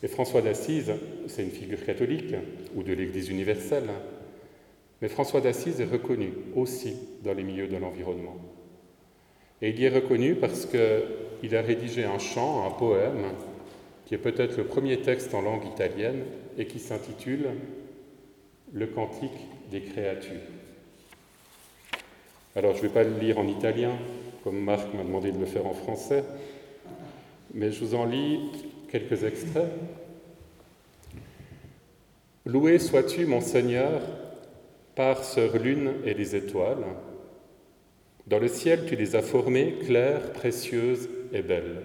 Et 0.02 0.08
François 0.08 0.40
d'Assise, 0.40 0.92
c'est 1.26 1.42
une 1.42 1.50
figure 1.50 1.84
catholique 1.84 2.34
ou 2.74 2.82
de 2.82 2.92
l'Église 2.92 3.28
universelle, 3.28 3.90
mais 5.02 5.08
François 5.08 5.40
d'Assise 5.40 5.80
est 5.80 5.84
reconnu 5.84 6.32
aussi 6.56 6.94
dans 7.22 7.34
les 7.34 7.42
milieux 7.42 7.68
de 7.68 7.76
l'environnement. 7.76 8.36
Et 9.62 9.70
il 9.70 9.78
y 9.78 9.84
est 9.84 9.90
reconnu 9.90 10.36
parce 10.36 10.66
qu'il 10.66 11.56
a 11.56 11.60
rédigé 11.60 12.04
un 12.04 12.18
chant, 12.18 12.66
un 12.66 12.70
poème, 12.70 13.26
qui 14.06 14.14
est 14.14 14.18
peut-être 14.18 14.56
le 14.56 14.64
premier 14.64 15.00
texte 15.02 15.34
en 15.34 15.42
langue 15.42 15.66
italienne 15.66 16.24
et 16.58 16.66
qui 16.66 16.78
s'intitule 16.78 17.46
Le 18.72 18.86
Cantique 18.86 19.30
des 19.70 19.82
créatures. 19.82 20.40
Alors 22.56 22.74
je 22.74 22.78
ne 22.78 22.88
vais 22.88 22.94
pas 22.94 23.04
le 23.04 23.16
lire 23.16 23.38
en 23.38 23.46
italien, 23.46 23.92
comme 24.42 24.58
Marc 24.58 24.92
m'a 24.92 25.04
demandé 25.04 25.30
de 25.30 25.38
le 25.38 25.46
faire 25.46 25.66
en 25.66 25.72
français, 25.72 26.24
mais 27.54 27.70
je 27.70 27.84
vous 27.84 27.94
en 27.94 28.06
lis 28.06 28.40
quelques 28.90 29.22
extraits. 29.22 29.70
Loué 32.44 32.80
sois-tu, 32.80 33.24
mon 33.26 33.40
Seigneur, 33.40 34.00
par 34.96 35.22
Sœur 35.22 35.58
Lune 35.58 35.92
et 36.04 36.12
les 36.12 36.34
étoiles. 36.34 36.84
Dans 38.26 38.40
le 38.40 38.48
ciel, 38.48 38.84
tu 38.84 38.96
les 38.96 39.14
as 39.14 39.22
formées 39.22 39.76
claires, 39.86 40.32
précieuses 40.32 41.08
et 41.32 41.42
belles. 41.42 41.82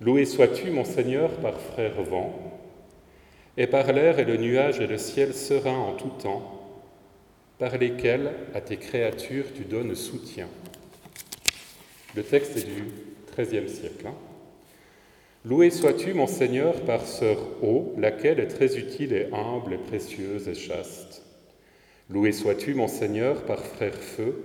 Loué 0.00 0.24
sois-tu, 0.24 0.70
mon 0.70 0.84
Seigneur, 0.84 1.30
par 1.38 1.60
frère 1.60 2.00
vent, 2.00 2.32
et 3.56 3.66
par 3.66 3.92
l'air 3.92 4.20
et 4.20 4.24
le 4.24 4.36
nuage 4.36 4.78
et 4.78 4.86
le 4.86 4.98
ciel 4.98 5.34
serein 5.34 5.78
en 5.78 5.94
tout 5.94 6.12
temps, 6.22 6.53
par 7.58 7.76
lesquels 7.78 8.32
à 8.54 8.60
tes 8.60 8.76
créatures 8.76 9.46
tu 9.54 9.64
donnes 9.64 9.94
soutien. 9.94 10.48
Le 12.14 12.22
texte 12.22 12.56
est 12.56 12.66
du 12.66 12.84
XIIIe 13.36 13.68
siècle. 13.68 14.06
Hein. 14.06 14.14
Loué 15.44 15.70
sois-tu, 15.70 16.14
mon 16.14 16.26
Seigneur, 16.26 16.80
par 16.82 17.06
sœur 17.06 17.38
eau, 17.62 17.94
laquelle 17.98 18.40
est 18.40 18.48
très 18.48 18.78
utile 18.78 19.12
et 19.12 19.28
humble 19.32 19.74
et 19.74 19.78
précieuse 19.78 20.48
et 20.48 20.54
chaste. 20.54 21.22
Loué 22.08 22.32
sois-tu, 22.32 22.74
mon 22.74 22.88
Seigneur, 22.88 23.42
par 23.42 23.60
frère 23.60 23.94
feu, 23.94 24.42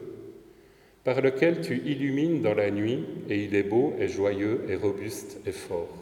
par 1.04 1.22
lequel 1.22 1.62
tu 1.62 1.78
illumines 1.86 2.42
dans 2.42 2.54
la 2.54 2.70
nuit, 2.70 3.06
et 3.30 3.44
il 3.46 3.56
est 3.56 3.64
beau 3.64 3.94
et 4.00 4.08
joyeux 4.08 4.66
et 4.68 4.76
robuste 4.76 5.38
et 5.46 5.52
fort. 5.52 5.96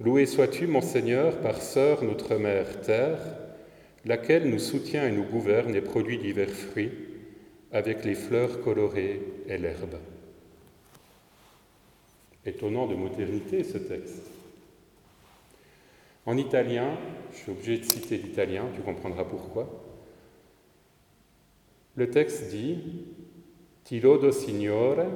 Loué 0.00 0.26
sois-tu, 0.26 0.66
mon 0.66 0.80
Seigneur, 0.80 1.38
par 1.38 1.62
sœur 1.62 2.02
notre 2.02 2.34
mère 2.36 2.80
terre, 2.80 3.18
laquelle 4.04 4.48
nous 4.48 4.58
soutient 4.58 5.06
et 5.06 5.12
nous 5.12 5.24
gouverne 5.24 5.74
et 5.74 5.80
produit 5.80 6.18
divers 6.18 6.50
fruits, 6.50 6.92
avec 7.72 8.04
les 8.04 8.14
fleurs 8.14 8.60
colorées 8.62 9.20
et 9.46 9.58
l'herbe. 9.58 9.96
Étonnant 12.44 12.86
de 12.86 12.94
modernité 12.94 13.62
ce 13.62 13.78
texte. 13.78 14.22
En 16.26 16.36
italien, 16.36 16.98
je 17.32 17.36
suis 17.36 17.52
obligé 17.52 17.78
de 17.78 17.84
citer 17.84 18.16
l'italien, 18.18 18.64
tu 18.74 18.80
comprendras 18.82 19.24
pourquoi. 19.24 19.68
Le 21.96 22.10
texte 22.10 22.50
dit 22.50 22.78
Ti 23.84 24.00
lodo 24.00 24.30
Signore 24.30 25.06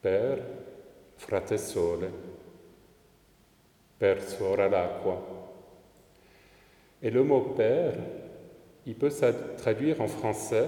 per 0.00 0.42
frate 1.16 1.56
sole, 1.56 2.12
per 3.96 4.22
suora 4.22 4.68
l'acqua. 4.68 5.39
Et 7.02 7.10
le 7.10 7.22
mot 7.24 7.40
père, 7.56 7.94
il 8.86 8.94
peut 8.94 9.10
se 9.10 9.26
traduire 9.56 10.00
en 10.00 10.08
français 10.08 10.66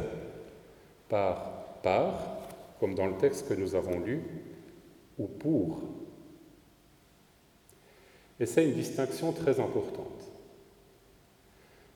par 1.09 1.53
par, 1.83 2.39
comme 2.81 2.95
dans 2.95 3.07
le 3.07 3.17
texte 3.17 3.49
que 3.49 3.55
nous 3.55 3.75
avons 3.75 4.01
lu, 4.01 4.23
ou 5.19 5.27
pour. 5.27 5.83
Et 8.41 8.47
c'est 8.47 8.65
une 8.65 8.75
distinction 8.75 9.33
très 9.33 9.61
importante. 9.61 10.31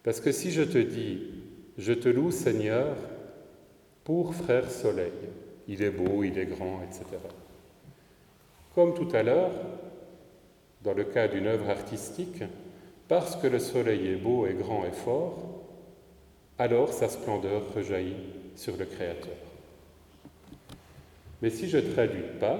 Parce 0.02 0.20
que 0.20 0.32
si 0.32 0.50
je 0.50 0.62
te 0.62 0.78
dis 0.78 1.46
je 1.78 1.92
te 1.92 2.08
loue, 2.08 2.30
Seigneur, 2.30 2.96
pour 4.02 4.34
frère 4.34 4.70
soleil. 4.70 5.12
Il 5.68 5.82
est 5.82 5.90
beau, 5.90 6.24
il 6.24 6.38
est 6.38 6.46
grand, 6.46 6.80
etc. 6.82 7.04
Comme 8.74 8.94
tout 8.94 9.08
à 9.14 9.22
l'heure, 9.22 9.52
dans 10.82 10.94
le 10.94 11.04
cas 11.04 11.28
d'une 11.28 11.46
œuvre 11.46 11.68
artistique, 11.68 12.42
parce 13.08 13.36
que 13.36 13.46
le 13.46 13.58
soleil 13.58 14.08
est 14.08 14.16
beau 14.16 14.46
et 14.46 14.54
grand 14.54 14.84
et 14.84 14.92
fort, 14.92 15.64
alors 16.58 16.92
sa 16.92 17.08
splendeur 17.08 17.62
rejaillit 17.74 18.16
sur 18.56 18.76
le 18.76 18.84
Créateur. 18.84 19.36
Mais 21.42 21.50
si 21.50 21.68
je 21.68 21.78
traduis 21.78 22.24
par, 22.40 22.58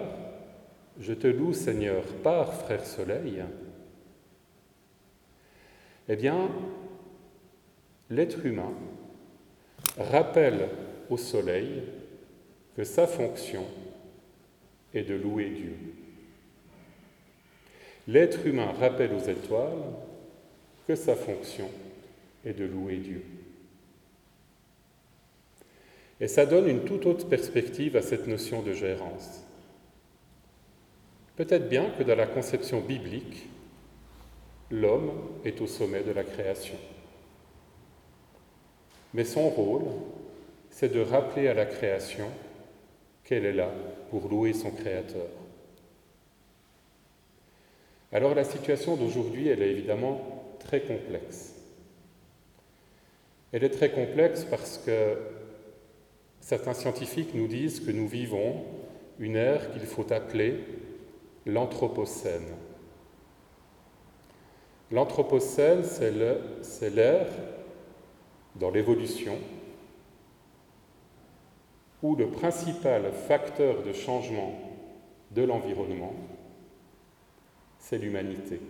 je 1.01 1.15
te 1.15 1.27
loue 1.27 1.53
Seigneur 1.53 2.03
par 2.23 2.53
frère 2.53 2.87
soleil, 2.87 3.43
eh 6.09 6.17
bien, 6.17 6.49
l'être 8.11 8.45
humain 8.47 8.73
rappelle 9.99 10.69
au 11.11 11.17
soleil 11.17 11.83
que 12.77 12.85
sa 12.85 13.07
fonction 13.07 13.65
est 14.95 15.03
de 15.03 15.15
louer 15.15 15.51
Dieu. 15.51 15.77
L'être 18.07 18.47
humain 18.47 18.73
rappelle 18.79 19.13
aux 19.13 19.29
étoiles 19.29 19.83
que 20.87 20.94
sa 20.94 21.16
fonction 21.16 21.68
est 22.44 22.53
de 22.53 22.64
louer 22.64 22.96
Dieu. 22.99 23.22
Et 26.20 26.29
ça 26.29 26.46
donne 26.46 26.68
une 26.68 26.85
toute 26.85 27.07
autre 27.07 27.29
perspective 27.29 27.96
à 27.96 28.03
cette 28.03 28.27
notion 28.27 28.62
de 28.62 28.72
gérance. 28.72 29.42
Peut-être 31.37 31.68
bien 31.68 31.90
que 31.90 32.03
dans 32.03 32.16
la 32.16 32.27
conception 32.27 32.81
biblique, 32.81 33.46
l'homme 34.70 35.12
est 35.44 35.61
au 35.61 35.66
sommet 35.66 36.03
de 36.03 36.12
la 36.12 36.25
création. 36.25 36.77
Mais 39.12 39.25
son 39.25 39.51
rôle, 39.51 39.85
c'est 40.70 40.92
de 40.92 41.01
rappeler 41.01 41.49
à 41.49 41.55
la 41.55 41.66
création 41.66 42.31
qu'elle 43.25 43.44
est 43.44 43.53
là 43.53 43.70
pour 44.11 44.29
louer 44.29 44.53
son 44.53 44.70
Créateur. 44.70 45.29
Alors 48.12 48.35
la 48.35 48.44
situation 48.44 48.96
d'aujourd'hui, 48.96 49.49
elle 49.49 49.62
est 49.62 49.70
évidemment 49.70 50.36
très 50.59 50.81
complexe. 50.81 51.55
Elle 53.53 53.64
est 53.64 53.71
très 53.71 53.90
complexe 53.90 54.45
parce 54.45 54.79
que 54.79 55.16
certains 56.40 56.75
scientifiques 56.75 57.35
nous 57.35 57.49
disent 57.49 57.81
que 57.81 57.90
nous 57.90 58.09
vivons 58.09 58.64
une 59.19 59.37
ère 59.37 59.73
qu'il 59.73 59.87
faut 59.87 60.12
appeler 60.12 60.61
l'Anthropocène. 61.47 62.55
L'Anthropocène, 64.92 65.83
c'est 65.85 66.90
l'ère 66.90 67.29
dans 68.57 68.71
l'évolution, 68.71 69.37
où 72.03 72.14
le 72.14 72.28
principal 72.31 73.11
facteur 73.12 73.83
de 73.83 73.93
changement 73.93 74.55
de 75.33 75.43
l'environnement, 75.43 76.14
c'est 77.78 77.99
l'humanité. 77.99 78.61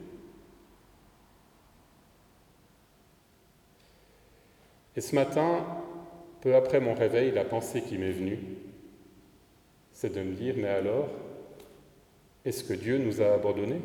Et 4.97 5.03
ce 5.03 5.15
matin, 5.15 5.65
peu 6.41 6.55
après 6.55 6.81
mon 6.81 6.95
réveil, 6.95 7.31
la 7.31 7.45
pensée 7.45 7.83
qui 7.83 7.99
m'est 7.99 8.13
venue, 8.13 8.39
c'est 9.93 10.15
de 10.15 10.23
me 10.23 10.35
dire, 10.35 10.55
mais 10.57 10.69
alors, 10.69 11.09
est-ce 12.45 12.65
que 12.65 12.73
Dieu 12.73 12.97
nous 12.97 13.21
a 13.21 13.35
abandonnés? 13.35 13.83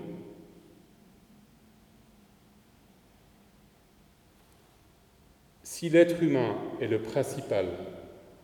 Si 5.64 5.90
l'être 5.90 6.22
humain 6.24 6.56
est 6.80 6.88
le 6.88 7.02
principal 7.02 7.66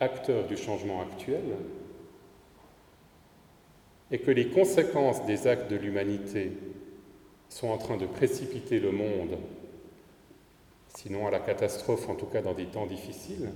acteur 0.00 0.46
du 0.46 0.56
changement 0.56 1.00
actuel, 1.00 1.44
et 4.10 4.18
que 4.18 4.30
les 4.30 4.48
conséquences 4.48 5.24
des 5.26 5.46
actes 5.46 5.70
de 5.70 5.76
l'humanité 5.76 6.52
sont 7.48 7.68
en 7.68 7.78
train 7.78 7.96
de 7.96 8.06
précipiter 8.06 8.80
le 8.80 8.90
monde, 8.90 9.38
sinon 10.96 11.26
à 11.26 11.30
la 11.30 11.40
catastrophe, 11.40 12.08
en 12.08 12.14
tout 12.14 12.26
cas 12.26 12.42
dans 12.42 12.54
des 12.54 12.66
temps 12.66 12.86
difficiles, 12.86 13.50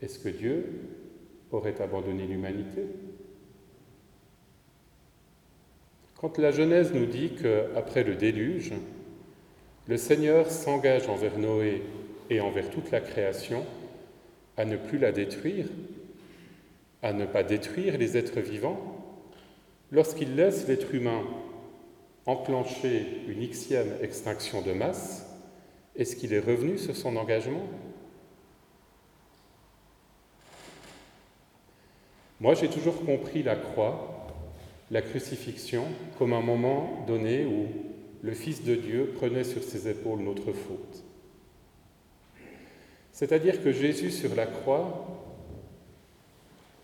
est-ce 0.00 0.18
que 0.18 0.28
Dieu 0.28 0.66
aurait 1.50 1.80
abandonné 1.80 2.26
l'humanité? 2.26 2.86
Quand 6.18 6.38
la 6.38 6.50
Genèse 6.50 6.92
nous 6.94 7.06
dit 7.06 7.32
qu'après 7.40 8.02
le 8.02 8.14
déluge, 8.14 8.72
le 9.86 9.96
Seigneur 9.96 10.50
s'engage 10.50 11.08
envers 11.08 11.38
Noé 11.38 11.82
et 12.30 12.40
envers 12.40 12.70
toute 12.70 12.90
la 12.90 13.00
création 13.00 13.64
à 14.56 14.64
ne 14.64 14.76
plus 14.76 14.98
la 14.98 15.12
détruire, 15.12 15.66
à 17.02 17.12
ne 17.12 17.26
pas 17.26 17.42
détruire 17.42 17.98
les 17.98 18.16
êtres 18.16 18.40
vivants, 18.40 18.80
lorsqu'il 19.92 20.34
laisse 20.34 20.66
l'être 20.66 20.94
humain 20.94 21.22
enclencher 22.24 23.06
une 23.28 23.46
xième 23.46 23.92
extinction 24.02 24.62
de 24.62 24.72
masse, 24.72 25.25
est-ce 25.98 26.16
qu'il 26.16 26.32
est 26.34 26.40
revenu 26.40 26.78
sur 26.78 26.96
son 26.96 27.16
engagement? 27.16 27.66
Moi, 32.40 32.54
j'ai 32.54 32.68
toujours 32.68 33.04
compris 33.04 33.42
la 33.42 33.56
croix, 33.56 34.28
la 34.90 35.00
crucifixion, 35.00 35.84
comme 36.18 36.34
un 36.34 36.42
moment 36.42 37.04
donné 37.06 37.46
où 37.46 37.66
le 38.22 38.34
Fils 38.34 38.62
de 38.62 38.74
Dieu 38.74 39.12
prenait 39.16 39.44
sur 39.44 39.62
ses 39.62 39.88
épaules 39.88 40.20
notre 40.20 40.52
faute. 40.52 41.04
C'est-à-dire 43.12 43.62
que 43.62 43.72
Jésus 43.72 44.10
sur 44.10 44.34
la 44.34 44.46
croix, 44.46 45.06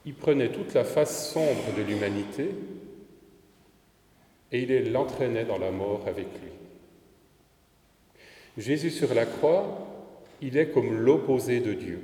il 0.07 0.15
prenait 0.15 0.51
toute 0.51 0.73
la 0.73 0.85
face 0.85 1.33
sombre 1.33 1.77
de 1.77 1.83
l'humanité 1.83 2.49
et 4.51 4.63
il 4.63 4.93
l'entraînait 4.93 5.45
dans 5.45 5.59
la 5.59 5.71
mort 5.71 6.05
avec 6.07 6.27
lui. 6.43 6.62
Jésus 8.59 8.91
sur 8.91 9.15
la 9.15 9.27
croix, 9.27 9.89
il 10.41 10.57
est 10.57 10.69
comme 10.69 10.93
l'opposé 10.93 11.61
de 11.61 11.73
Dieu. 11.73 12.01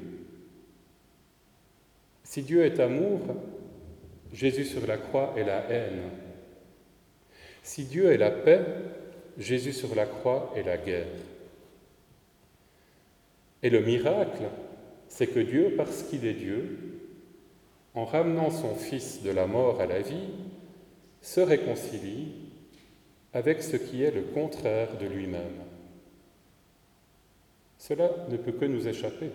Si 2.24 2.42
Dieu 2.42 2.64
est 2.64 2.80
amour, 2.80 3.20
Jésus 4.32 4.64
sur 4.64 4.86
la 4.86 4.96
croix 4.96 5.34
est 5.36 5.44
la 5.44 5.70
haine. 5.70 6.02
Si 7.62 7.84
Dieu 7.84 8.12
est 8.12 8.18
la 8.18 8.30
paix, 8.30 8.64
Jésus 9.38 9.72
sur 9.72 9.94
la 9.94 10.06
croix 10.06 10.52
est 10.56 10.62
la 10.62 10.78
guerre. 10.78 11.06
Et 13.62 13.70
le 13.70 13.80
miracle, 13.80 14.44
c'est 15.08 15.26
que 15.26 15.40
Dieu, 15.40 15.74
parce 15.76 16.02
qu'il 16.02 16.26
est 16.26 16.34
Dieu, 16.34 16.78
en 17.94 18.04
ramenant 18.04 18.50
son 18.50 18.74
Fils 18.74 19.22
de 19.22 19.30
la 19.30 19.46
mort 19.46 19.80
à 19.80 19.86
la 19.86 20.00
vie, 20.00 20.28
se 21.20 21.40
réconcilie 21.40 22.32
avec 23.32 23.62
ce 23.62 23.76
qui 23.76 24.02
est 24.02 24.12
le 24.12 24.22
contraire 24.22 24.96
de 24.98 25.06
lui-même. 25.06 25.64
Cela 27.78 28.10
ne 28.28 28.36
peut 28.36 28.52
que 28.52 28.64
nous 28.64 28.88
échapper. 28.88 29.30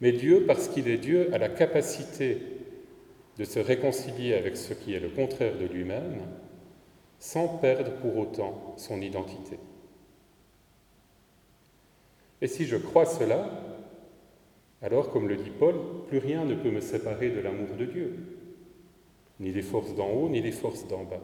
Mais 0.00 0.12
Dieu, 0.12 0.44
parce 0.46 0.68
qu'il 0.68 0.88
est 0.88 0.98
Dieu, 0.98 1.32
a 1.32 1.38
la 1.38 1.48
capacité 1.48 2.38
de 3.38 3.44
se 3.44 3.58
réconcilier 3.58 4.34
avec 4.34 4.56
ce 4.56 4.74
qui 4.74 4.94
est 4.94 5.00
le 5.00 5.10
contraire 5.10 5.56
de 5.58 5.66
lui-même, 5.66 6.22
sans 7.18 7.48
perdre 7.58 7.92
pour 8.00 8.16
autant 8.16 8.74
son 8.76 9.00
identité. 9.00 9.58
Et 12.40 12.46
si 12.46 12.64
je 12.64 12.76
crois 12.76 13.06
cela, 13.06 13.48
alors, 14.82 15.10
comme 15.10 15.28
le 15.28 15.36
dit 15.36 15.50
Paul, 15.50 15.76
plus 16.08 16.18
rien 16.18 16.44
ne 16.44 16.54
peut 16.54 16.70
me 16.70 16.82
séparer 16.82 17.30
de 17.30 17.40
l'amour 17.40 17.74
de 17.78 17.86
Dieu, 17.86 18.16
ni 19.40 19.50
les 19.50 19.62
forces 19.62 19.94
d'en 19.94 20.10
haut, 20.10 20.28
ni 20.28 20.42
les 20.42 20.52
forces 20.52 20.86
d'en 20.86 21.04
bas. 21.04 21.22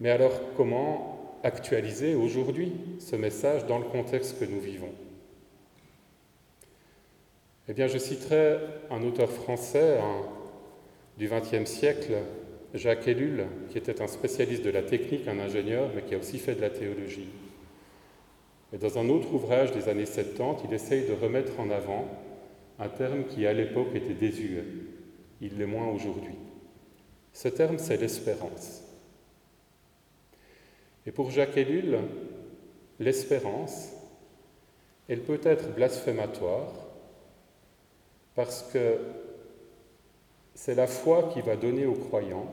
Mais 0.00 0.10
alors, 0.10 0.32
comment 0.56 1.15
actualiser 1.42 2.14
aujourd'hui 2.14 2.72
ce 2.98 3.16
message 3.16 3.66
dans 3.66 3.78
le 3.78 3.84
contexte 3.84 4.38
que 4.38 4.44
nous 4.44 4.60
vivons 4.60 4.92
Eh 7.68 7.72
bien, 7.72 7.86
je 7.86 7.98
citerai 7.98 8.58
un 8.90 9.02
auteur 9.02 9.30
français 9.30 9.98
du 11.18 11.28
XXe 11.28 11.68
siècle, 11.68 12.14
Jacques 12.74 13.08
Ellul, 13.08 13.46
qui 13.70 13.78
était 13.78 14.02
un 14.02 14.06
spécialiste 14.06 14.64
de 14.64 14.70
la 14.70 14.82
technique, 14.82 15.28
un 15.28 15.38
ingénieur, 15.38 15.90
mais 15.94 16.02
qui 16.02 16.14
a 16.14 16.18
aussi 16.18 16.38
fait 16.38 16.54
de 16.54 16.60
la 16.60 16.70
théologie. 16.70 17.28
Et 18.72 18.78
dans 18.78 18.98
un 18.98 19.08
autre 19.08 19.32
ouvrage 19.32 19.72
des 19.72 19.88
années 19.88 20.06
70, 20.06 20.64
il 20.68 20.74
essaye 20.74 21.06
de 21.06 21.12
remettre 21.12 21.58
en 21.60 21.70
avant 21.70 22.06
un 22.78 22.88
terme 22.88 23.24
qui 23.24 23.46
à 23.46 23.52
l'époque 23.52 23.94
était 23.94 24.14
désuet. 24.14 24.64
Il 25.40 25.58
l'est 25.58 25.66
moins 25.66 25.88
aujourd'hui. 25.88 26.34
Ce 27.32 27.48
terme, 27.48 27.78
c'est 27.78 27.96
l'espérance. 27.96 28.85
Et 31.06 31.12
pour 31.12 31.30
Jacques 31.30 31.56
Ellul, 31.56 31.98
l'espérance, 32.98 33.92
elle 35.08 35.20
peut 35.20 35.40
être 35.44 35.72
blasphématoire 35.74 36.72
parce 38.34 38.62
que 38.72 38.98
c'est 40.54 40.74
la 40.74 40.86
foi 40.86 41.30
qui 41.32 41.40
va 41.40 41.56
donner 41.56 41.86
aux 41.86 41.94
croyants 41.94 42.52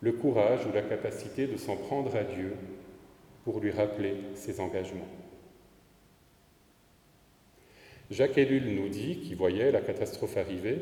le 0.00 0.12
courage 0.12 0.66
ou 0.66 0.72
la 0.72 0.82
capacité 0.82 1.46
de 1.46 1.56
s'en 1.56 1.76
prendre 1.76 2.14
à 2.16 2.24
Dieu 2.24 2.54
pour 3.44 3.60
lui 3.60 3.70
rappeler 3.70 4.16
ses 4.34 4.60
engagements. 4.60 5.08
Jacques 8.10 8.38
Ellul 8.38 8.74
nous 8.74 8.88
dit 8.88 9.20
qu'il 9.20 9.36
voyait 9.36 9.70
la 9.70 9.80
catastrophe 9.80 10.36
arriver, 10.36 10.78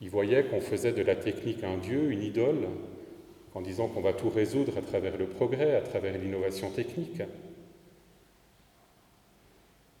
il 0.00 0.10
voyait 0.10 0.44
qu'on 0.44 0.60
faisait 0.60 0.92
de 0.92 1.02
la 1.02 1.16
technique 1.16 1.64
un 1.64 1.78
dieu, 1.78 2.10
une 2.10 2.22
idole, 2.22 2.68
en 3.54 3.60
disant 3.60 3.88
qu'on 3.88 4.00
va 4.00 4.12
tout 4.12 4.30
résoudre 4.30 4.76
à 4.78 4.82
travers 4.82 5.16
le 5.16 5.26
progrès, 5.26 5.76
à 5.76 5.82
travers 5.82 6.16
l'innovation 6.16 6.70
technique. 6.70 7.22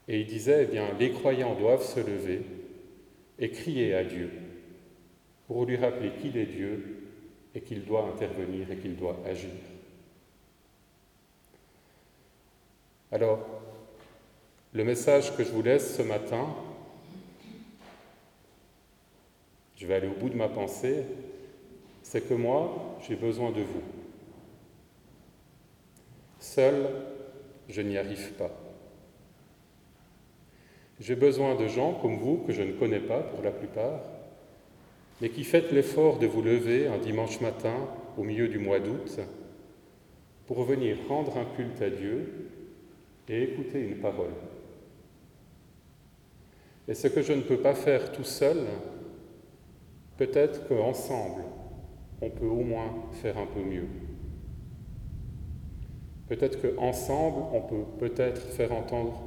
Et 0.08 0.20
il 0.20 0.26
disait, 0.26 0.64
eh 0.64 0.72
bien, 0.72 0.88
les 0.98 1.10
croyants 1.10 1.54
doivent 1.54 1.84
se 1.84 2.00
lever 2.00 2.42
et 3.38 3.50
crier 3.50 3.94
à 3.94 4.04
Dieu 4.04 4.30
pour 5.46 5.64
lui 5.66 5.76
rappeler 5.76 6.10
qu'il 6.20 6.36
est 6.36 6.46
Dieu 6.46 7.10
et 7.54 7.60
qu'il 7.60 7.84
doit 7.84 8.08
intervenir 8.08 8.70
et 8.70 8.76
qu'il 8.76 8.96
doit 8.96 9.18
agir. 9.26 9.50
Alors, 13.10 13.46
le 14.72 14.84
message 14.84 15.36
que 15.36 15.44
je 15.44 15.50
vous 15.50 15.62
laisse 15.62 15.96
ce 15.96 16.02
matin, 16.02 16.48
je 19.76 19.86
vais 19.86 19.94
aller 19.94 20.08
au 20.08 20.18
bout 20.18 20.30
de 20.30 20.36
ma 20.36 20.48
pensée, 20.48 21.04
c'est 22.02 22.26
que 22.26 22.34
moi, 22.34 22.91
j'ai 23.06 23.16
besoin 23.16 23.50
de 23.50 23.60
vous. 23.60 23.82
Seul, 26.38 26.74
je 27.68 27.82
n'y 27.82 27.96
arrive 27.96 28.32
pas. 28.32 28.50
J'ai 31.00 31.16
besoin 31.16 31.54
de 31.56 31.66
gens 31.66 31.94
comme 31.94 32.16
vous, 32.16 32.38
que 32.46 32.52
je 32.52 32.62
ne 32.62 32.72
connais 32.72 33.00
pas 33.00 33.20
pour 33.20 33.42
la 33.42 33.50
plupart, 33.50 34.00
mais 35.20 35.30
qui 35.30 35.44
faites 35.44 35.72
l'effort 35.72 36.18
de 36.18 36.26
vous 36.26 36.42
lever 36.42 36.86
un 36.86 36.98
dimanche 36.98 37.40
matin 37.40 37.74
au 38.16 38.22
milieu 38.22 38.48
du 38.48 38.58
mois 38.58 38.78
d'août 38.78 39.20
pour 40.46 40.64
venir 40.64 40.96
rendre 41.08 41.36
un 41.38 41.44
culte 41.56 41.80
à 41.82 41.90
Dieu 41.90 42.50
et 43.28 43.42
écouter 43.42 43.80
une 43.80 43.96
parole. 43.96 44.34
Et 46.88 46.94
ce 46.94 47.08
que 47.08 47.22
je 47.22 47.32
ne 47.32 47.42
peux 47.42 47.58
pas 47.58 47.74
faire 47.74 48.12
tout 48.12 48.24
seul, 48.24 48.58
peut-être 50.18 50.68
qu'ensemble, 50.68 51.44
on 52.22 52.30
peut 52.30 52.46
au 52.46 52.62
moins 52.62 52.94
faire 53.10 53.36
un 53.36 53.46
peu 53.46 53.60
mieux. 53.60 53.88
Peut-être 56.28 56.62
qu'ensemble, 56.62 57.42
on 57.52 57.60
peut 57.60 57.84
peut-être 57.98 58.40
faire 58.40 58.72
entendre 58.72 59.20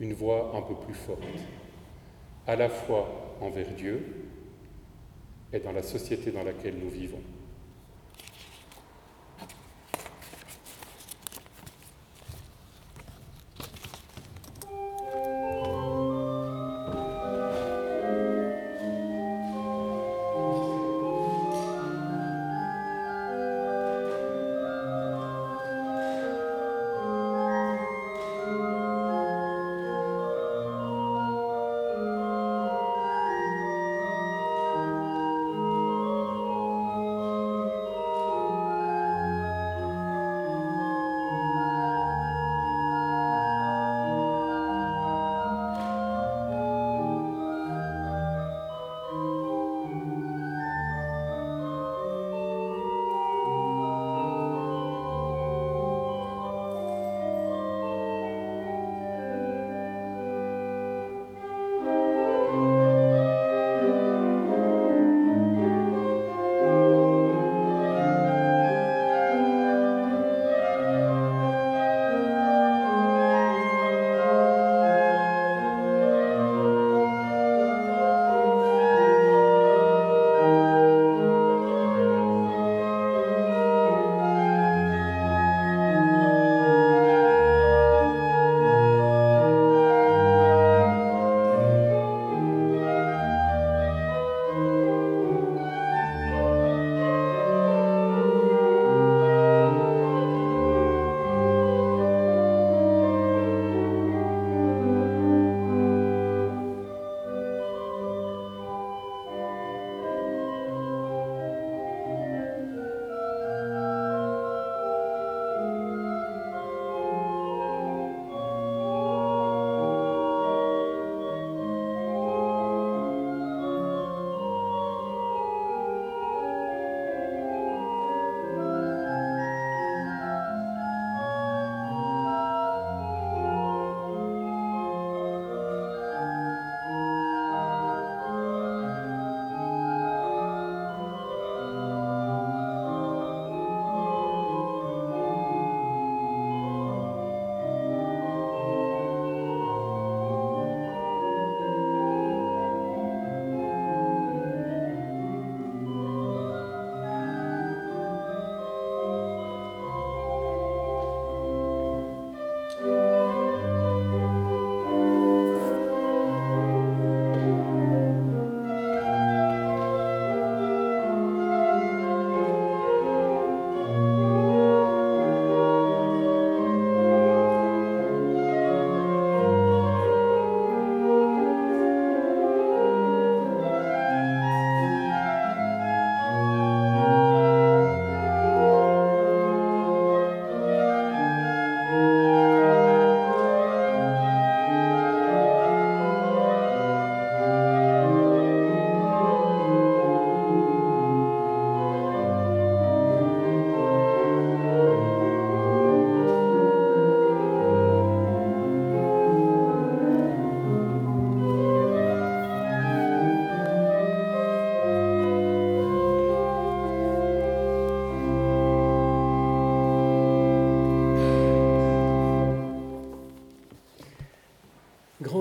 une 0.00 0.12
voix 0.12 0.52
un 0.54 0.62
peu 0.62 0.74
plus 0.74 0.94
forte, 0.94 1.22
à 2.46 2.56
la 2.56 2.68
fois 2.68 3.36
envers 3.40 3.72
Dieu 3.74 4.04
et 5.52 5.60
dans 5.60 5.72
la 5.72 5.82
société 5.82 6.32
dans 6.32 6.42
laquelle 6.42 6.74
nous 6.76 6.90
vivons. 6.90 7.22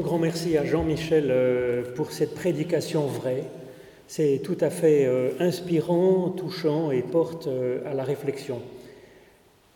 Grand 0.03 0.19
merci 0.19 0.57
à 0.57 0.65
Jean-Michel 0.65 1.29
euh, 1.31 1.81
pour 1.95 2.11
cette 2.11 2.35
prédication 2.35 3.07
vraie. 3.07 3.45
C'est 4.07 4.41
tout 4.43 4.57
à 4.59 4.69
fait 4.69 5.05
euh, 5.05 5.31
inspirant, 5.39 6.29
touchant 6.29 6.91
et 6.91 7.01
porte 7.01 7.47
euh, 7.47 7.79
à 7.89 7.93
la 7.93 8.03
réflexion. 8.03 8.61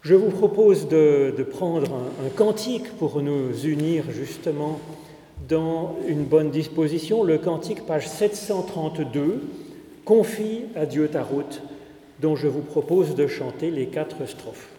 Je 0.02 0.14
vous 0.14 0.30
propose 0.30 0.88
de, 0.90 1.34
prendre 1.50 1.94
un, 1.94 2.30
cantique 2.30 2.92
pour 2.98 3.22
nous 3.22 3.58
unir 3.66 4.04
justement 4.12 4.80
dans 5.50 5.96
une 6.08 6.24
bonne 6.24 6.52
disposition. 6.52 7.24
Le 7.24 7.38
cantique, 7.38 7.86
page 7.86 8.08
732, 8.08 9.42
Confie 10.06 10.66
à 10.76 10.86
Dieu 10.86 11.08
ta 11.08 11.24
route, 11.24 11.62
dont 12.22 12.36
je 12.36 12.48
vous 12.48 12.62
propose 12.62 13.16
de 13.16 13.28
chanter 13.28 13.72
les 13.72 13.88
quatre 13.88 14.26
strophes. 14.28 14.77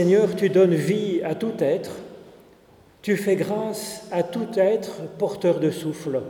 Seigneur, 0.00 0.34
tu 0.34 0.48
donnes 0.48 0.72
vie 0.72 1.20
à 1.24 1.34
tout 1.34 1.52
être, 1.58 1.90
tu 3.02 3.18
fais 3.18 3.36
grâce 3.36 4.08
à 4.10 4.22
tout 4.22 4.48
être 4.56 5.02
porteur 5.18 5.60
de 5.60 5.70
souffle, 5.70 6.22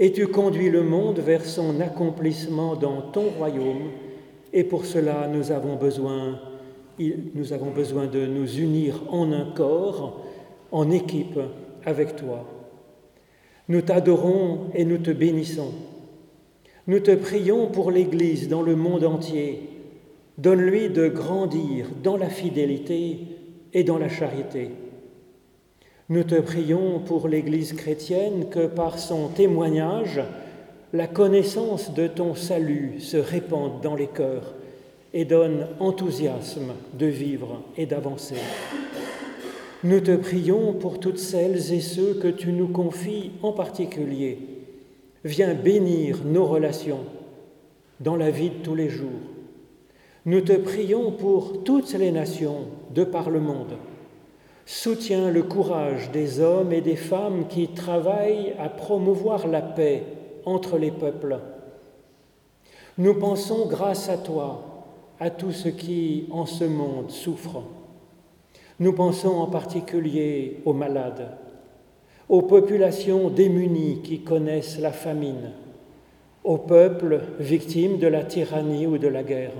et 0.00 0.10
tu 0.10 0.26
conduis 0.26 0.70
le 0.70 0.82
monde 0.82 1.20
vers 1.20 1.44
son 1.44 1.80
accomplissement 1.80 2.74
dans 2.74 3.00
ton 3.00 3.30
royaume, 3.38 3.92
et 4.52 4.64
pour 4.64 4.86
cela 4.86 5.28
nous 5.32 5.52
avons 5.52 5.76
besoin, 5.76 6.40
nous 6.98 7.52
avons 7.52 7.70
besoin 7.70 8.08
de 8.08 8.26
nous 8.26 8.58
unir 8.58 9.04
en 9.08 9.30
un 9.30 9.44
corps, 9.52 10.24
en 10.72 10.90
équipe 10.90 11.38
avec 11.86 12.16
toi. 12.16 12.44
Nous 13.68 13.82
t'adorons 13.82 14.62
et 14.74 14.84
nous 14.84 14.98
te 14.98 15.12
bénissons. 15.12 15.74
Nous 16.88 16.98
te 16.98 17.14
prions 17.14 17.68
pour 17.68 17.92
l'Église 17.92 18.48
dans 18.48 18.62
le 18.62 18.74
monde 18.74 19.04
entier 19.04 19.69
Donne-lui 20.38 20.88
de 20.88 21.08
grandir 21.08 21.86
dans 22.02 22.16
la 22.16 22.28
fidélité 22.28 23.18
et 23.72 23.84
dans 23.84 23.98
la 23.98 24.08
charité. 24.08 24.70
Nous 26.08 26.24
te 26.24 26.40
prions 26.40 26.98
pour 26.98 27.28
l'Église 27.28 27.72
chrétienne 27.72 28.48
que 28.50 28.66
par 28.66 28.98
son 28.98 29.28
témoignage, 29.28 30.20
la 30.92 31.06
connaissance 31.06 31.94
de 31.94 32.08
ton 32.08 32.34
salut 32.34 33.00
se 33.00 33.16
répande 33.16 33.80
dans 33.80 33.94
les 33.94 34.08
cœurs 34.08 34.54
et 35.14 35.24
donne 35.24 35.68
enthousiasme 35.78 36.72
de 36.94 37.06
vivre 37.06 37.62
et 37.76 37.86
d'avancer. 37.86 38.36
Nous 39.84 40.00
te 40.00 40.16
prions 40.16 40.74
pour 40.74 41.00
toutes 41.00 41.18
celles 41.18 41.72
et 41.72 41.80
ceux 41.80 42.14
que 42.14 42.28
tu 42.28 42.52
nous 42.52 42.68
confies 42.68 43.30
en 43.42 43.52
particulier. 43.52 44.38
Viens 45.24 45.54
bénir 45.54 46.18
nos 46.24 46.44
relations 46.44 47.04
dans 48.00 48.16
la 48.16 48.30
vie 48.30 48.50
de 48.50 48.62
tous 48.64 48.74
les 48.74 48.88
jours 48.88 49.08
nous 50.26 50.42
te 50.42 50.52
prions 50.52 51.12
pour 51.12 51.64
toutes 51.64 51.94
les 51.94 52.10
nations 52.10 52.66
de 52.94 53.04
par 53.04 53.30
le 53.30 53.40
monde. 53.40 53.76
Soutiens 54.66 55.30
le 55.30 55.42
courage 55.42 56.10
des 56.10 56.40
hommes 56.40 56.72
et 56.72 56.82
des 56.82 56.96
femmes 56.96 57.46
qui 57.48 57.68
travaillent 57.68 58.54
à 58.58 58.68
promouvoir 58.68 59.46
la 59.48 59.62
paix 59.62 60.04
entre 60.44 60.78
les 60.78 60.90
peuples. 60.90 61.38
Nous 62.98 63.14
pensons 63.14 63.66
grâce 63.66 64.08
à 64.10 64.18
toi 64.18 64.62
à 65.18 65.30
tous 65.30 65.52
ceux 65.52 65.70
qui 65.70 66.26
en 66.30 66.44
ce 66.46 66.64
monde 66.64 67.10
souffrent. 67.10 67.62
Nous 68.78 68.92
pensons 68.92 69.36
en 69.36 69.46
particulier 69.46 70.58
aux 70.64 70.72
malades, 70.74 71.30
aux 72.28 72.42
populations 72.42 73.30
démunies 73.30 74.00
qui 74.02 74.20
connaissent 74.20 74.78
la 74.78 74.92
famine, 74.92 75.52
aux 76.44 76.58
peuples 76.58 77.20
victimes 77.38 77.98
de 77.98 78.06
la 78.06 78.24
tyrannie 78.24 78.86
ou 78.86 78.98
de 78.98 79.08
la 79.08 79.22
guerre. 79.22 79.52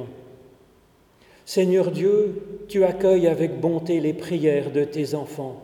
Seigneur 1.52 1.90
Dieu, 1.90 2.66
tu 2.68 2.84
accueilles 2.84 3.26
avec 3.26 3.58
bonté 3.58 3.98
les 3.98 4.12
prières 4.12 4.70
de 4.70 4.84
tes 4.84 5.16
enfants. 5.16 5.60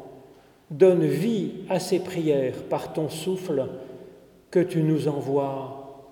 Donne 0.69 1.07
vie 1.07 1.53
à 1.69 1.79
ces 1.79 2.01
prières 2.01 2.65
par 2.65 2.93
ton 2.93 3.09
souffle 3.09 3.69
que 4.51 4.59
tu 4.59 4.83
nous 4.83 5.07
envoies 5.07 6.11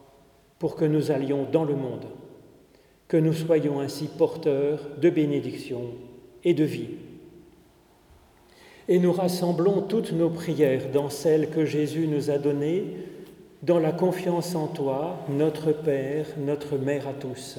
pour 0.61 0.77
que 0.77 0.85
nous 0.85 1.11
allions 1.11 1.49
dans 1.51 1.65
le 1.65 1.75
monde, 1.75 2.05
que 3.09 3.17
nous 3.17 3.33
soyons 3.33 3.81
ainsi 3.81 4.07
porteurs 4.07 4.79
de 5.03 5.11
bénédiction 5.11 5.81
et 6.45 6.55
de 6.55 6.63
vie. 6.63 6.91
Et 8.87 9.01
nous 9.01 9.13
rassemblons 9.13 9.83
toutes 9.83 10.13
nos 10.13 10.31
prières 10.31 10.93
dans 10.93 11.11
celles 11.11 11.51
que 11.51 11.65
Jésus 11.65 12.07
nous 12.07 12.31
a 12.31 12.39
données, 12.39 12.85
dans 13.65 13.81
la 13.81 13.91
confiance 13.91 14.55
en 14.55 14.69
toi, 14.69 15.19
notre 15.29 15.73
Père, 15.73 16.27
notre 16.39 16.79
Mère 16.79 17.09
à 17.09 17.13
tous. 17.13 17.59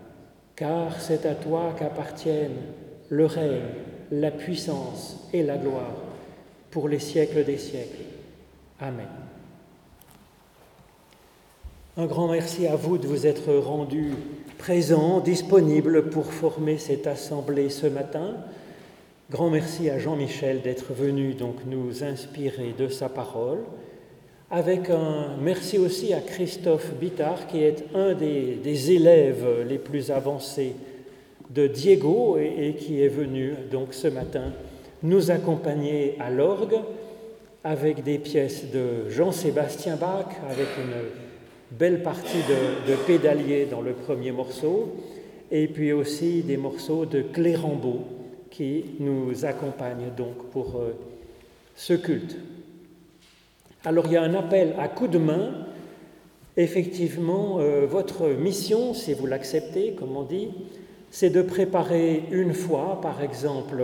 Car 0.55 0.99
c'est 0.99 1.25
à 1.25 1.35
toi 1.35 1.75
qu'appartiennent 1.77 2.57
le 3.09 3.25
règne, 3.25 3.61
la 4.11 4.31
puissance 4.31 5.27
et 5.33 5.43
la 5.43 5.57
gloire 5.57 5.95
pour 6.69 6.87
les 6.87 6.99
siècles 6.99 7.43
des 7.43 7.57
siècles. 7.57 8.03
Amen. 8.79 9.07
Un 11.97 12.05
grand 12.05 12.29
merci 12.29 12.67
à 12.67 12.75
vous 12.75 12.97
de 12.97 13.05
vous 13.05 13.27
être 13.27 13.53
rendus 13.53 14.13
présents, 14.57 15.19
disponibles 15.19 16.09
pour 16.09 16.31
former 16.31 16.77
cette 16.77 17.05
assemblée 17.05 17.69
ce 17.69 17.87
matin. 17.87 18.35
Grand 19.29 19.49
merci 19.49 19.89
à 19.89 19.99
Jean-Michel 19.99 20.61
d'être 20.61 20.93
venu 20.93 21.33
donc 21.33 21.55
nous 21.65 22.03
inspirer 22.03 22.73
de 22.77 22.87
sa 22.87 23.09
parole. 23.09 23.59
Avec 24.53 24.89
un 24.89 25.37
merci 25.41 25.77
aussi 25.77 26.13
à 26.13 26.19
Christophe 26.19 26.93
Bittard, 26.99 27.47
qui 27.47 27.63
est 27.63 27.85
un 27.95 28.13
des, 28.13 28.91
élèves 28.91 29.65
les 29.65 29.77
plus 29.77 30.11
avancés 30.11 30.75
de 31.49 31.67
Diego 31.67 32.37
et, 32.37 32.75
qui 32.77 33.01
est 33.01 33.07
venu 33.07 33.53
donc 33.71 33.93
ce 33.93 34.09
matin 34.09 34.51
nous 35.03 35.31
accompagner 35.31 36.17
à 36.19 36.29
l'orgue 36.29 36.79
avec 37.63 38.03
des 38.03 38.17
pièces 38.17 38.69
de 38.69 39.09
Jean-Sébastien 39.09 39.95
Bach, 39.95 40.25
avec 40.49 40.67
une 40.77 41.77
belle 41.77 42.03
partie 42.03 42.39
de, 42.89 42.95
pédalier 43.07 43.67
dans 43.71 43.81
le 43.81 43.93
premier 43.93 44.33
morceau, 44.33 44.91
et 45.49 45.69
puis 45.69 45.93
aussi 45.93 46.41
des 46.41 46.57
morceaux 46.57 47.05
de 47.05 47.21
Clérambault 47.21 48.03
qui 48.49 48.83
nous 48.99 49.45
accompagne 49.45 50.11
donc 50.17 50.49
pour 50.51 50.75
euh, 50.75 50.93
ce 51.73 51.93
culte. 51.93 52.35
Alors 53.83 54.05
il 54.05 54.13
y 54.13 54.17
a 54.17 54.21
un 54.21 54.35
appel 54.35 54.75
à 54.77 54.87
coup 54.87 55.07
de 55.07 55.17
main. 55.17 55.51
Effectivement, 56.55 57.57
euh, 57.59 57.87
votre 57.89 58.27
mission, 58.27 58.93
si 58.93 59.13
vous 59.13 59.25
l'acceptez, 59.25 59.93
comme 59.93 60.15
on 60.15 60.23
dit, 60.23 60.49
c'est 61.09 61.29
de 61.29 61.41
préparer 61.41 62.23
une 62.31 62.53
fois, 62.53 62.99
par 63.01 63.23
exemple, 63.23 63.81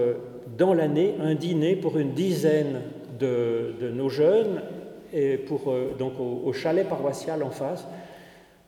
dans 0.58 0.74
l'année, 0.74 1.16
un 1.20 1.34
dîner 1.34 1.76
pour 1.76 1.98
une 1.98 2.12
dizaine 2.12 2.82
de, 3.20 3.74
nos 3.94 4.10
jeunes, 4.10 4.62
et 5.14 5.38
pour, 5.38 5.72
euh, 5.72 5.96
donc 5.98 6.14
au, 6.20 6.54
chalet 6.54 6.88
paroissial 6.88 7.42
en 7.42 7.50
face. 7.50 7.88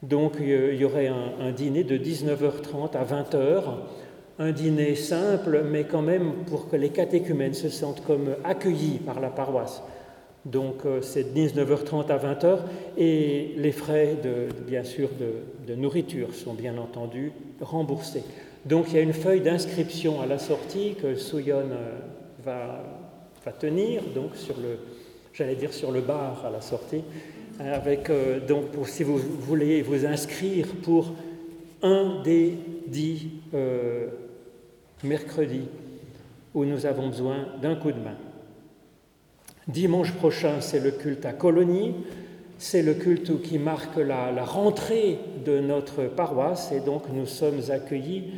Donc 0.02 0.36
il 0.40 0.76
y 0.76 0.86
aurait 0.86 1.08
un, 1.08 1.34
un 1.42 1.52
dîner 1.52 1.84
de 1.84 1.98
19h30 1.98 2.96
à 2.96 3.04
20h 3.04 3.64
un 4.42 4.52
dîner 4.54 4.96
simple, 4.96 5.66
mais 5.70 5.84
quand 5.84 6.02
même 6.02 6.32
pour 6.48 6.70
que 6.70 6.78
les 6.78 6.90
catéchumènes 6.90 7.54
se 7.54 7.68
sentent 7.68 8.02
comme 8.06 8.30
accueillis 8.46 9.00
par 9.00 9.20
la 9.20 9.30
paroisse. 9.30 9.84
Donc 10.46 10.86
euh, 10.86 11.02
c'est 11.02 11.36
19h30 11.36 12.08
à 12.08 12.18
20h 12.18 12.60
et 12.98 13.54
les 13.58 13.72
frais, 13.72 14.18
de, 14.24 14.48
bien 14.66 14.84
sûr, 14.84 15.10
de, 15.20 15.76
nourriture 15.76 16.34
sont 16.34 16.54
bien 16.54 16.78
entendu 16.78 17.32
remboursés. 17.62 18.24
Donc 18.66 18.88
il 18.90 18.96
y 18.96 18.98
a 18.98 19.02
une 19.02 19.14
feuille 19.14 19.42
d'inscription 19.42 20.22
à 20.22 20.26
la 20.26 20.40
sortie 20.40 20.96
que 21.00 21.16
Souyon 21.16 21.70
euh, 21.72 22.00
va, 22.44 22.84
tenir, 23.60 24.02
donc 24.14 24.36
sur 24.36 24.56
le, 24.58 24.78
j'allais 25.34 25.56
dire 25.56 25.74
sur 25.74 25.92
le 25.92 26.02
bar 26.02 26.46
à 26.46 26.52
la 26.52 26.62
sortie, 26.62 27.04
avec 27.60 28.10
euh, 28.10 28.40
donc 28.40 28.66
si 28.86 29.04
vous 29.04 29.18
voulez 29.18 29.82
vous 29.82 30.06
inscrire 30.06 30.68
pour 30.84 31.14
un 31.82 32.22
des 32.24 32.56
dix 32.88 33.28
mercredi, 35.04 35.62
où 36.54 36.66
nous 36.66 36.86
avons 36.86 37.08
besoin 37.08 37.48
d'un 37.62 37.76
coup 37.76 37.92
de 37.92 38.00
main. 38.00 38.18
Dimanche 39.70 40.14
prochain, 40.14 40.62
c'est 40.62 40.80
le 40.80 40.90
culte 40.90 41.28
à 41.28 41.32
Colonie, 41.32 41.94
c'est 42.58 42.82
le 42.82 42.96
culte 42.96 43.40
qui 43.44 43.60
marque 43.60 43.98
la, 43.98 44.44
rentrée 44.44 45.20
de 45.46 45.60
notre 45.60 46.06
paroisse, 46.06 46.72
et 46.72 46.80
donc 46.80 47.04
nous 47.14 47.28
sommes 47.28 47.62
accueillis 47.70 48.32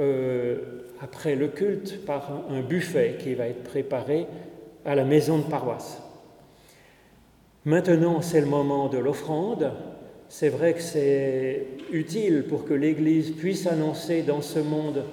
euh, 0.00 0.56
après 1.00 1.36
le 1.36 1.46
culte 1.46 2.04
par 2.04 2.44
un, 2.50 2.56
un 2.56 2.60
buffet 2.60 3.18
qui 3.20 3.34
va 3.34 3.46
être 3.46 3.62
préparé 3.62 4.26
à 4.84 4.96
la 4.96 5.04
maison 5.04 5.38
de 5.38 5.44
paroisse. 5.44 6.02
Maintenant, 7.64 8.20
c'est 8.20 8.40
le 8.40 8.46
moment 8.46 8.88
de 8.88 8.98
l'offrande. 8.98 9.70
C'est 10.28 10.48
vrai 10.48 10.74
que 10.74 10.82
c'est 10.82 11.68
utile 11.92 12.46
pour 12.48 12.64
que 12.64 12.74
l'Église 12.74 13.30
puisse 13.30 13.68
annoncer 13.68 14.22
dans 14.22 14.42
ce 14.42 14.58
monde 14.58 15.04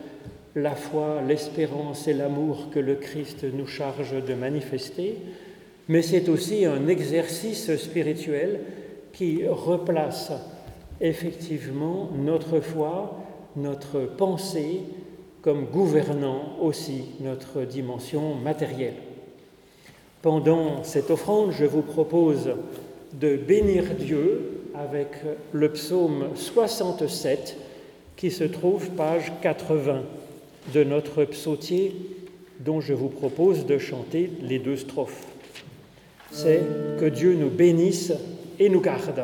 la 0.56 0.76
foi, 0.76 1.22
l'espérance 1.28 2.08
et 2.08 2.14
l'amour 2.14 2.72
que 2.72 2.80
le 2.80 2.96
Christ 2.96 3.46
nous 3.54 3.68
charge 3.68 4.26
de 4.26 4.34
manifester, 4.34 5.18
mais 5.92 6.02
c'est 6.02 6.30
aussi 6.30 6.64
un 6.64 6.88
exercice 6.88 7.76
spirituel 7.76 8.62
qui 9.12 9.46
replace 9.46 10.32
effectivement 11.02 12.10
notre 12.18 12.62
foi, 12.62 13.20
notre 13.58 14.00
pensée, 14.00 14.84
comme 15.42 15.66
gouvernant 15.66 16.56
aussi 16.62 17.04
notre 17.20 17.64
dimension 17.64 18.36
matérielle. 18.36 18.94
Pendant 20.22 20.82
cette 20.86 21.12
offrande, 21.12 21.52
je 21.52 21.66
vous 21.66 21.82
propose 21.82 22.52
de 23.20 23.36
bénir 23.36 23.84
Dieu 24.00 24.62
avec 24.74 25.10
le 25.52 25.74
psaume 25.74 26.30
67 26.36 27.58
qui 28.16 28.32
se 28.32 28.46
trouve 28.46 28.92
page 28.92 29.34
80 29.42 30.04
de 30.74 30.86
notre 30.86 31.26
psautier 31.26 31.94
dont 32.62 32.80
je 32.80 32.94
vous 32.94 33.10
propose 33.10 33.66
de 33.66 33.78
chanter 33.78 34.32
les 34.42 34.58
deux 34.58 34.78
strophes. 34.78 35.31
C'est 36.32 36.62
que 37.00 37.06
Dieu 37.06 37.36
nous 37.36 37.50
bénisse 37.50 38.14
et 38.60 38.70
nous 38.70 38.82
garde. 38.82 39.24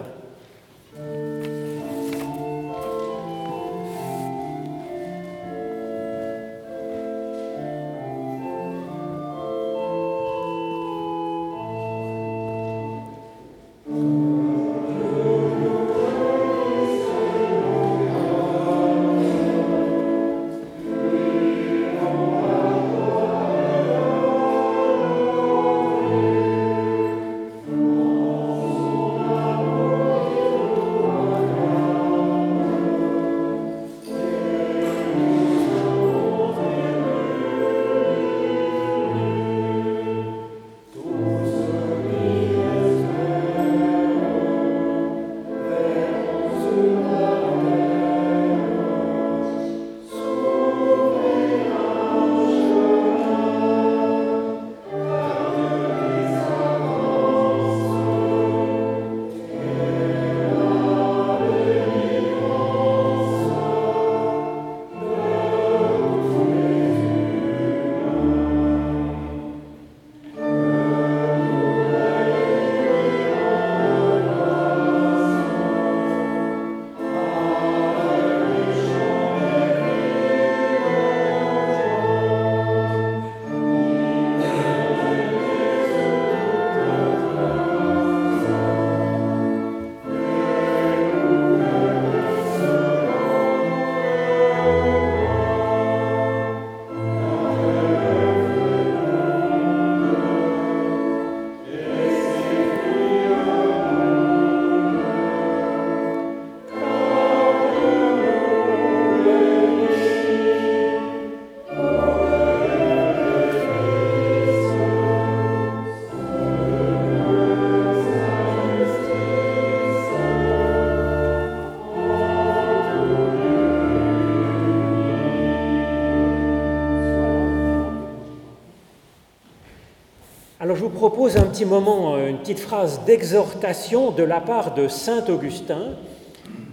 Propose 130.98 131.38
un 131.38 131.44
petit 131.44 131.64
moment, 131.64 132.16
euh, 132.16 132.28
une 132.28 132.40
petite 132.40 132.60
phrase 132.60 133.02
d'exhortation 133.06 134.10
de 134.10 134.24
la 134.24 134.42
part 134.42 134.74
de 134.74 134.88
Saint 134.88 135.24
Augustin, 135.30 135.96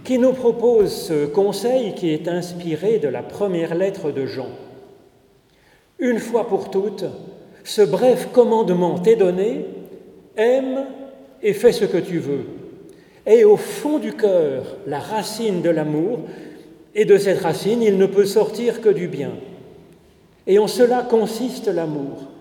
qui 0.03 0.17
nous 0.17 0.33
propose 0.33 0.91
ce 0.91 1.27
conseil 1.27 1.93
qui 1.93 2.09
est 2.09 2.27
inspiré 2.27 2.97
de 2.97 3.07
la 3.07 3.21
première 3.21 3.75
lettre 3.75 4.09
de 4.09 4.25
Jean. 4.25 4.49
Une 5.99 6.17
fois 6.17 6.47
pour 6.47 6.71
toutes, 6.71 7.05
ce 7.63 7.83
bref 7.83 8.29
commandement 8.33 8.97
t'est 8.97 9.15
donné, 9.15 9.67
aime 10.35 10.85
et 11.43 11.53
fais 11.53 11.71
ce 11.71 11.85
que 11.85 11.97
tu 11.97 12.17
veux. 12.17 12.45
Et 13.27 13.45
au 13.45 13.57
fond 13.57 13.99
du 13.99 14.13
cœur, 14.13 14.63
la 14.87 14.99
racine 14.99 15.61
de 15.61 15.69
l'amour, 15.69 16.21
et 16.95 17.05
de 17.05 17.17
cette 17.19 17.41
racine, 17.41 17.83
il 17.83 17.99
ne 17.99 18.07
peut 18.07 18.25
sortir 18.25 18.81
que 18.81 18.89
du 18.89 19.07
bien. 19.07 19.33
Et 20.47 20.57
en 20.57 20.67
cela 20.67 21.03
consiste 21.03 21.67
l'amour. 21.67 22.31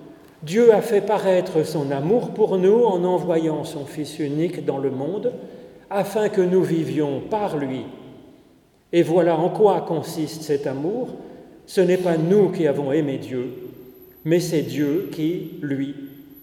Dieu 0.45 0.75
a 0.75 0.83
fait 0.83 1.01
paraître 1.01 1.65
son 1.65 1.91
amour 1.91 2.31
pour 2.31 2.59
nous 2.59 2.85
en 2.85 3.03
envoyant 3.05 3.65
son 3.65 3.87
Fils 3.87 4.19
unique 4.19 4.65
dans 4.65 4.77
le 4.77 4.91
monde, 4.91 5.33
afin 5.89 6.29
que 6.29 6.43
nous 6.43 6.63
vivions 6.63 7.21
par 7.31 7.57
lui. 7.57 7.83
Et 8.93 9.03
voilà 9.03 9.39
en 9.39 9.49
quoi 9.49 9.81
consiste 9.81 10.43
cet 10.43 10.67
amour. 10.67 11.09
Ce 11.67 11.81
n'est 11.81 11.97
pas 11.97 12.19
nous 12.19 12.51
qui 12.51 12.67
avons 12.67 12.93
aimé 12.93 13.17
Dieu, 13.17 13.53
mais 14.25 14.39
c'est 14.39 14.63
Dieu 14.63 15.09
qui, 15.13 15.53
lui, 15.63 15.95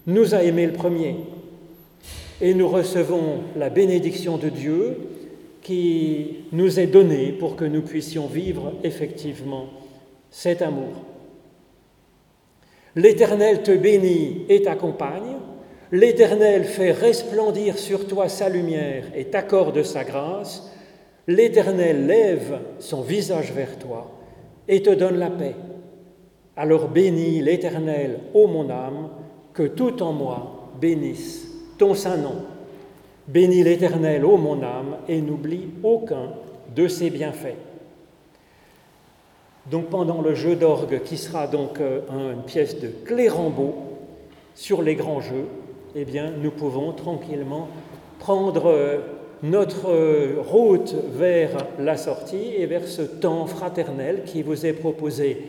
nous 0.06 0.34
a 0.34 0.42
aimés 0.42 0.66
le 0.66 0.72
premier. 0.72 1.16
Et 2.40 2.54
nous 2.54 2.68
recevons 2.68 3.38
la 3.56 3.70
bénédiction 3.70 4.36
de 4.36 4.48
Dieu 4.48 4.96
qui 5.62 6.38
nous 6.50 6.80
est 6.80 6.88
donnée 6.88 7.30
pour 7.30 7.54
que 7.54 7.64
nous 7.64 7.82
puissions 7.82 8.26
vivre 8.26 8.72
effectivement 8.82 9.66
cet 10.32 10.60
amour. 10.60 11.11
L'Éternel 12.94 13.62
te 13.62 13.70
bénit 13.70 14.44
et 14.48 14.62
t'accompagne, 14.62 15.38
l'Éternel 15.92 16.64
fait 16.64 16.92
resplendir 16.92 17.78
sur 17.78 18.06
toi 18.06 18.28
sa 18.28 18.48
lumière 18.48 19.04
et 19.14 19.26
t'accorde 19.26 19.82
sa 19.82 20.04
grâce, 20.04 20.70
l'Éternel 21.26 22.06
lève 22.06 22.60
son 22.78 23.00
visage 23.00 23.52
vers 23.52 23.78
toi 23.78 24.10
et 24.68 24.82
te 24.82 24.90
donne 24.90 25.18
la 25.18 25.30
paix. 25.30 25.54
Alors 26.56 26.88
bénis 26.88 27.40
l'Éternel, 27.40 28.18
ô 28.34 28.46
mon 28.46 28.68
âme, 28.68 29.08
que 29.54 29.62
tout 29.62 30.02
en 30.02 30.12
moi 30.12 30.70
bénisse 30.80 31.48
ton 31.78 31.94
saint 31.94 32.18
nom. 32.18 32.44
Bénis 33.26 33.62
l'Éternel, 33.62 34.24
ô 34.24 34.36
mon 34.36 34.62
âme, 34.62 34.98
et 35.08 35.20
n'oublie 35.20 35.68
aucun 35.82 36.32
de 36.74 36.88
ses 36.88 37.08
bienfaits. 37.08 37.56
Donc 39.70 39.90
pendant 39.90 40.20
le 40.20 40.34
jeu 40.34 40.56
d'orgue, 40.56 41.02
qui 41.04 41.16
sera 41.16 41.46
donc 41.46 41.80
euh, 41.80 42.00
une 42.10 42.42
pièce 42.42 42.80
de 42.80 42.88
Clérambault 42.88 43.74
sur 44.54 44.82
les 44.82 44.96
grands 44.96 45.20
jeux, 45.20 45.46
eh 45.94 46.04
bien, 46.04 46.32
nous 46.42 46.50
pouvons 46.50 46.92
tranquillement 46.92 47.68
prendre 48.18 48.66
euh, 48.66 48.98
notre 49.42 49.90
euh, 49.90 50.36
route 50.38 50.94
vers 51.14 51.50
la 51.78 51.96
sortie 51.96 52.54
et 52.56 52.66
vers 52.66 52.86
ce 52.86 53.02
temps 53.02 53.46
fraternel 53.46 54.22
qui 54.24 54.42
vous 54.42 54.66
est 54.66 54.72
proposé 54.72 55.44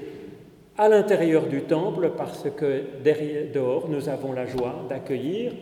à 0.77 0.89
l'intérieur 0.89 1.47
du 1.47 1.61
temple 1.61 2.11
parce 2.17 2.45
que 2.55 2.81
derrière, 3.03 3.51
dehors, 3.53 3.87
nous 3.89 4.09
avons 4.09 4.31
la 4.31 4.45
joie 4.45 4.85
d'accueillir 4.89 5.53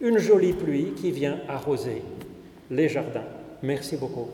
une 0.00 0.18
jolie 0.18 0.52
pluie 0.52 0.92
qui 0.96 1.10
vient 1.10 1.40
arroser 1.48 2.02
les 2.70 2.88
jardins. 2.88 3.24
Merci 3.62 3.96
beaucoup. 3.96 4.28